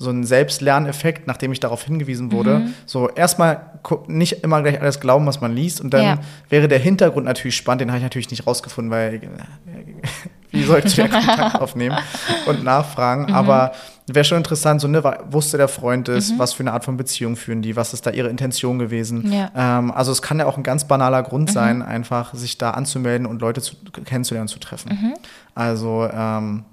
[0.02, 2.60] so ein Selbstlerneffekt, nachdem ich darauf hingewiesen wurde.
[2.60, 2.74] Mhm.
[2.86, 5.82] So erstmal nicht immer gleich alles glauben, was man liest.
[5.82, 6.18] Und dann Ja.
[6.48, 9.20] wäre der Hintergrund natürlich spannend, den habe ich natürlich nicht rausgefunden, weil
[10.52, 11.98] wie soll ich zu der Kontakt aufnehmen
[12.48, 13.26] und nachfragen.
[13.26, 13.34] Mhm.
[13.36, 13.74] Aber
[14.08, 16.40] wäre schon interessant, so ne, wusste der Freund es, Mhm.
[16.40, 19.32] was für eine Art von Beziehung führen die, was ist da ihre Intention gewesen.
[19.32, 19.52] Ja.
[19.56, 21.26] Ähm, also es kann ja auch ein ganz banaler Mhm.
[21.26, 23.76] Grund sein, einfach sich da anzumelden und Leute zu,
[24.06, 24.92] kennenzulernen, zu treffen.
[25.00, 25.14] Mhm.
[25.56, 26.64] Also ähm,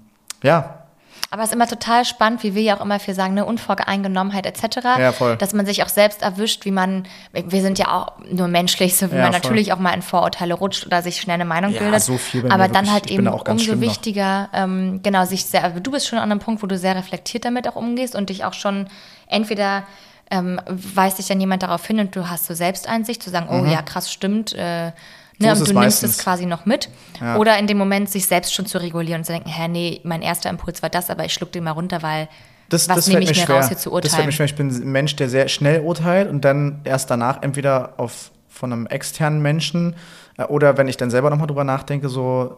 [0.43, 0.83] ja,
[1.29, 4.45] Aber es ist immer total spannend, wie wir ja auch immer viel sagen, ne, Unvoreingenommenheit
[4.45, 4.77] etc.
[4.97, 5.35] Ja, voll.
[5.35, 9.11] Dass man sich auch selbst erwischt, wie man, wir sind ja auch nur menschlich, so
[9.11, 9.41] wie Ja, man voll.
[9.41, 12.01] natürlich auch mal in Vorurteile rutscht oder sich schnell eine Meinung Ja, bildet.
[12.01, 12.91] so viel Aber dann wirklich.
[12.93, 16.67] halt eben umso wichtiger, ähm, genau, sich sehr, du bist schon an einem Punkt, wo
[16.67, 18.87] du sehr reflektiert damit auch umgehst und dich auch schon
[19.27, 19.83] entweder
[20.31, 23.65] ähm, weist dich dann jemand darauf hin und du hast so Selbsteinsicht, zu sagen, oh
[23.65, 24.91] ja, krass, stimmt, äh,
[25.39, 26.11] So ne, ist und du nimmst meistens.
[26.17, 26.89] es quasi noch mit.
[27.21, 27.37] Ja.
[27.37, 30.21] Oder in dem Moment sich selbst schon zu regulieren und zu denken, hä, nee, mein
[30.21, 32.27] erster Impuls war das, aber ich schluck den mal runter, weil
[32.69, 33.55] das, was das nehme fällt ich mir schwer.
[33.57, 34.25] raus, hier zu Das fällt urteilen?
[34.25, 34.45] mir schwer.
[34.47, 38.73] Ich bin ein Mensch, der sehr schnell urteilt und dann erst danach entweder auf, von
[38.73, 39.95] einem externen Menschen
[40.37, 42.57] äh, oder wenn ich dann selber nochmal drüber nachdenke, so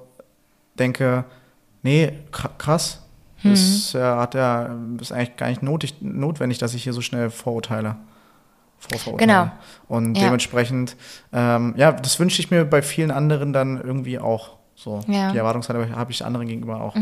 [0.80, 1.26] denke,
[1.84, 3.02] nee, kr- krass.
[3.44, 3.50] Mhm.
[3.52, 4.70] Das äh, hat ja,
[5.00, 7.98] ist eigentlich gar nicht notig, notwendig, dass ich hier so schnell vorurteile.
[8.80, 9.28] Vorverurteile.
[9.28, 9.52] Genau.
[9.88, 10.26] Und Ja.
[10.26, 10.96] dementsprechend,
[11.34, 14.59] ähm, ja, das wünsche ich mir bei vielen anderen dann irgendwie auch.
[14.82, 15.28] So, Ja.
[15.28, 15.32] Mhm.
[15.34, 16.96] die Erwartungshaltung habe ich anderen gegenüber auch.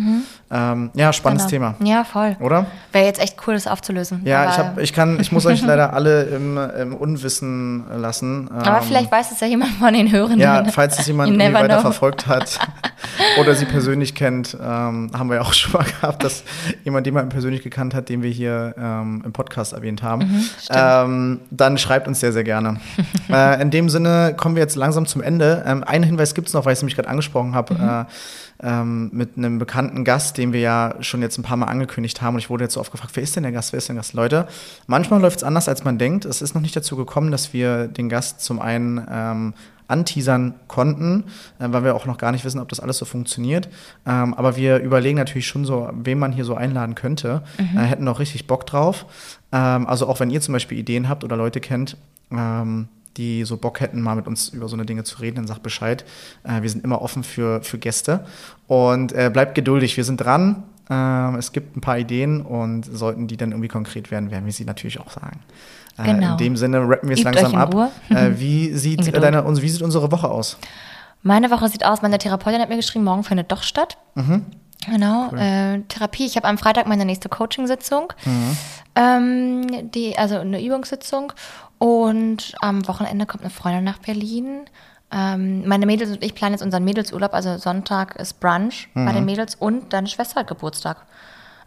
[0.49, 1.73] Ähm, ja, spannendes Genau.
[1.75, 2.35] Thema, Ja, voll.
[2.39, 2.65] oder?
[2.91, 4.21] Wäre jetzt echt cool, das aufzulösen.
[4.25, 8.49] Ja, ich, hab, ich, kann, ich muss euch leider alle im, im Unwissen lassen.
[8.51, 10.39] aber Ähm, vielleicht weiß es ja jemand von den Hörenden.
[10.39, 11.81] Ja, falls es jemand weiter know.
[11.81, 12.59] verfolgt hat
[13.39, 16.43] oder sie persönlich kennt, ähm, haben wir ja auch schon mal gehabt, dass
[16.83, 20.23] jemand jemanden persönlich gekannt hat, den wir hier ähm, im Podcast erwähnt haben.
[20.23, 22.79] Mhm, ähm, dann schreibt uns sehr, sehr gerne.
[23.29, 25.63] äh, in dem Sinne kommen wir jetzt langsam zum Ende.
[25.85, 27.66] Einen Hinweis gibt es noch, weil ich es nämlich gerade angesprochen habe.
[27.73, 27.89] Mhm.
[27.89, 28.05] Äh,
[28.59, 32.35] ähm, mit einem bekannten Gast, den wir ja schon jetzt ein paar Mal angekündigt haben.
[32.35, 33.95] Und ich wurde jetzt so oft gefragt, wer ist denn der Gast, wer ist denn
[33.95, 34.13] der Gast?
[34.13, 34.47] Leute,
[34.87, 36.25] manchmal läuft es anders, als man denkt.
[36.25, 39.53] Es ist noch nicht dazu gekommen, dass wir den Gast zum einen ähm,
[39.87, 41.25] anteasern konnten,
[41.59, 43.69] äh, weil wir auch noch gar nicht wissen, ob das alles so funktioniert.
[44.05, 47.43] Ähm, aber wir überlegen natürlich schon so, wen man hier so einladen könnte.
[47.57, 49.05] Äh, hätten noch richtig Bock drauf.
[49.51, 51.97] Ähm, also auch wenn ihr zum Beispiel Ideen habt oder Leute kennt,
[52.31, 55.47] ähm, die so Bock hätten, mal mit uns über so eine Dinge zu reden, dann
[55.47, 56.05] sagt Bescheid.
[56.43, 58.25] Äh, wir sind immer offen für, für Gäste.
[58.67, 60.63] Und äh, bleibt geduldig, wir sind dran.
[60.89, 64.53] Ähm, es gibt ein paar Ideen und sollten die dann irgendwie konkret werden, werden wir
[64.53, 65.39] sie natürlich auch sagen.
[65.97, 66.33] Äh, Genau.
[66.33, 67.73] In dem Sinne rappen wir es langsam ab.
[68.09, 70.57] Äh, wie, sieht äh, deine, wie sieht unsere Woche aus?
[71.23, 73.97] Meine Woche sieht aus, meine Therapeutin hat mir geschrieben, morgen findet doch statt.
[74.15, 74.45] Mhm.
[74.85, 76.25] Genau, äh, Therapie.
[76.25, 78.57] Ich habe am Freitag meine nächste Coaching-Sitzung, Mhm.
[78.95, 81.33] ähm, die, also eine Übungssitzung.
[81.79, 84.61] Und am Wochenende kommt eine Freundin nach Berlin.
[85.11, 87.33] Ähm, meine Mädels und ich planen jetzt unseren Mädelsurlaub.
[87.33, 89.05] Also Sonntag ist Brunch Mhm.
[89.05, 91.05] bei den Mädels und deine Schwester hat Geburtstag.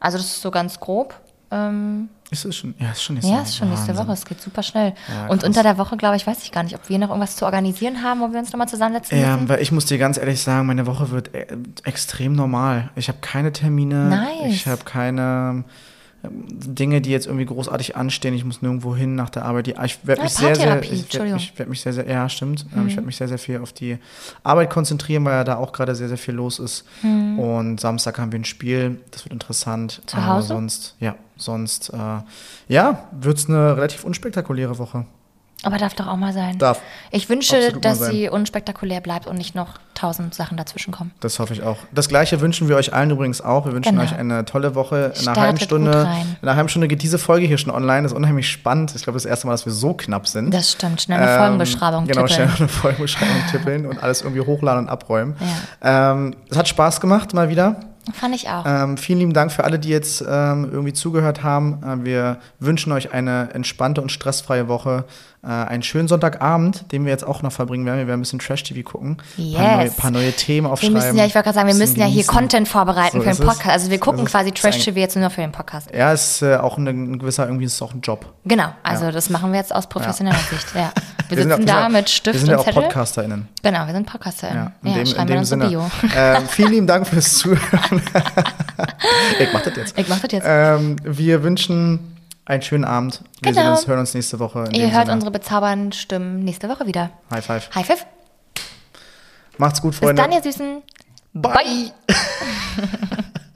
[0.00, 1.14] Also das ist so ganz grob.
[1.52, 2.74] Ähm, Ist es schon?
[2.78, 3.46] Ja, ist schon nächste ja, Woche.
[3.48, 4.06] ist schon nächste Wahnsinn.
[4.06, 4.12] Woche.
[4.14, 4.94] Es geht super schnell.
[5.08, 7.34] Ja, und unter der Woche, glaube ich, weiß ich gar nicht, ob wir noch irgendwas
[7.34, 9.48] zu organisieren haben, wo wir uns nochmal zusammensetzen Ja, müssen.
[9.48, 11.46] weil ich muss dir ganz ehrlich sagen, meine Woche wird äh,
[11.84, 12.90] extrem normal.
[12.94, 14.08] Ich habe keine Termine.
[14.10, 14.54] Nice.
[14.54, 15.64] Ich habe keine ähm,
[16.22, 18.34] Dinge, die jetzt irgendwie großartig anstehen.
[18.34, 19.66] Ich muss nirgendwo hin nach der Arbeit.
[19.68, 21.26] Die- Ich werde Ah, mich sehr, sehr, ich werd.
[21.28, 21.32] Mhm.
[21.34, 22.66] mich, werd mich sehr, sehr, ja, stimmt.
[22.76, 23.96] Ähm, Ich werde mich sehr, sehr viel auf die
[24.42, 26.84] Arbeit konzentrieren, weil ja da auch gerade sehr, sehr viel los ist.
[27.02, 29.00] Und Samstag haben wir ein Spiel.
[29.12, 30.00] Das wird interessant.
[30.02, 30.08] Mhm.
[30.08, 30.48] Zu Aber Hause?
[30.48, 31.96] sonst, ja, sonst, äh,
[32.68, 35.06] ja, wird es eine relativ unspektakuläre Woche.
[35.62, 36.56] Aber darf doch auch mal sein.
[36.58, 36.80] Darf.
[37.10, 41.10] Ich wünsche, Absolut dass sie unspektakulär bleibt und nicht noch tausend Sachen dazwischen kommen.
[41.20, 41.76] Das hoffe ich auch.
[41.92, 43.66] Das gleiche wünschen wir euch allen übrigens auch.
[43.66, 44.02] Wir wünschen Genau.
[44.04, 45.12] euch eine tolle Woche.
[45.20, 46.08] In einer halben Stunde,
[46.40, 48.04] in einer halben Stunde geht diese Folge hier schon online.
[48.04, 48.94] Das ist unheimlich spannend.
[48.96, 50.54] Ich glaube, das erste Mal, dass wir so knapp sind.
[50.54, 51.02] Das stimmt.
[51.02, 52.48] Schnell eine Ähm, Folgenbeschreibung Genau, tippeln.
[52.48, 55.34] schnell eine Folgenbeschreibung tippeln und alles irgendwie hochladen und abräumen.
[55.82, 57.76] Ähm, es hat Spaß gemacht, mal wieder.
[58.14, 58.64] Fand ich auch.
[58.66, 61.82] Ähm, vielen lieben Dank für alle, die jetzt ähm, irgendwie zugehört haben.
[62.02, 65.04] Äh, wir wünschen euch eine entspannte und stressfreie Woche.
[65.42, 67.98] Äh, einen schönen Sonntagabend, den wir jetzt auch noch verbringen werden.
[67.98, 69.16] Wir werden ein bisschen Trash-TV gucken.
[69.38, 69.94] Ein paar, neue, Yes.
[69.96, 70.92] paar neue Themen wir aufschreiben.
[70.92, 72.26] müssen ja, ich wollte gerade sagen, wir müssen ja hier.
[72.26, 73.38] Content vorbereiten So für den es.
[73.40, 73.70] Podcast.
[73.70, 74.30] Also wir gucken es.
[74.30, 75.88] quasi Trash-TV jetzt nur für den Podcast.
[75.94, 78.26] Ja, ist äh, auch ein, ein gewisser, irgendwie ist es auch ein Job.
[78.44, 80.74] Genau, also das machen wir jetzt aus professioneller Sicht.
[80.74, 80.92] Ja.
[81.30, 82.64] Wir, sitzen sind ja- da wir sind ja- mit Stift Wir sind ja und auch
[82.66, 82.82] Zettel.
[82.82, 83.48] PodcasterInnen.
[83.62, 84.64] Genau, wir sind PodcasterInnen.
[84.82, 85.68] Ja, Ja, in dem, wir dem in unsere Sinne.
[85.68, 85.90] Bio.
[86.16, 88.02] Ähm, vielen lieben Dank fürs Zuhören.
[89.38, 89.96] ich mach das jetzt.
[89.98, 90.44] Ich mach das jetzt.
[90.48, 93.22] Ähm, wir wünschen einen schönen Abend.
[93.42, 93.62] Wir Genau.
[93.62, 94.64] sehen uns, hören uns nächste Woche.
[94.70, 95.14] In Ihr hört Sinne.
[95.14, 97.10] unsere bezaubernden Stimmen nächste Woche wieder.
[97.30, 97.70] High five.
[97.74, 98.06] High five.
[99.58, 100.22] Macht's gut, Bis Freunde.
[100.22, 100.82] dann, ihr Süßen.
[101.32, 101.92] Bye.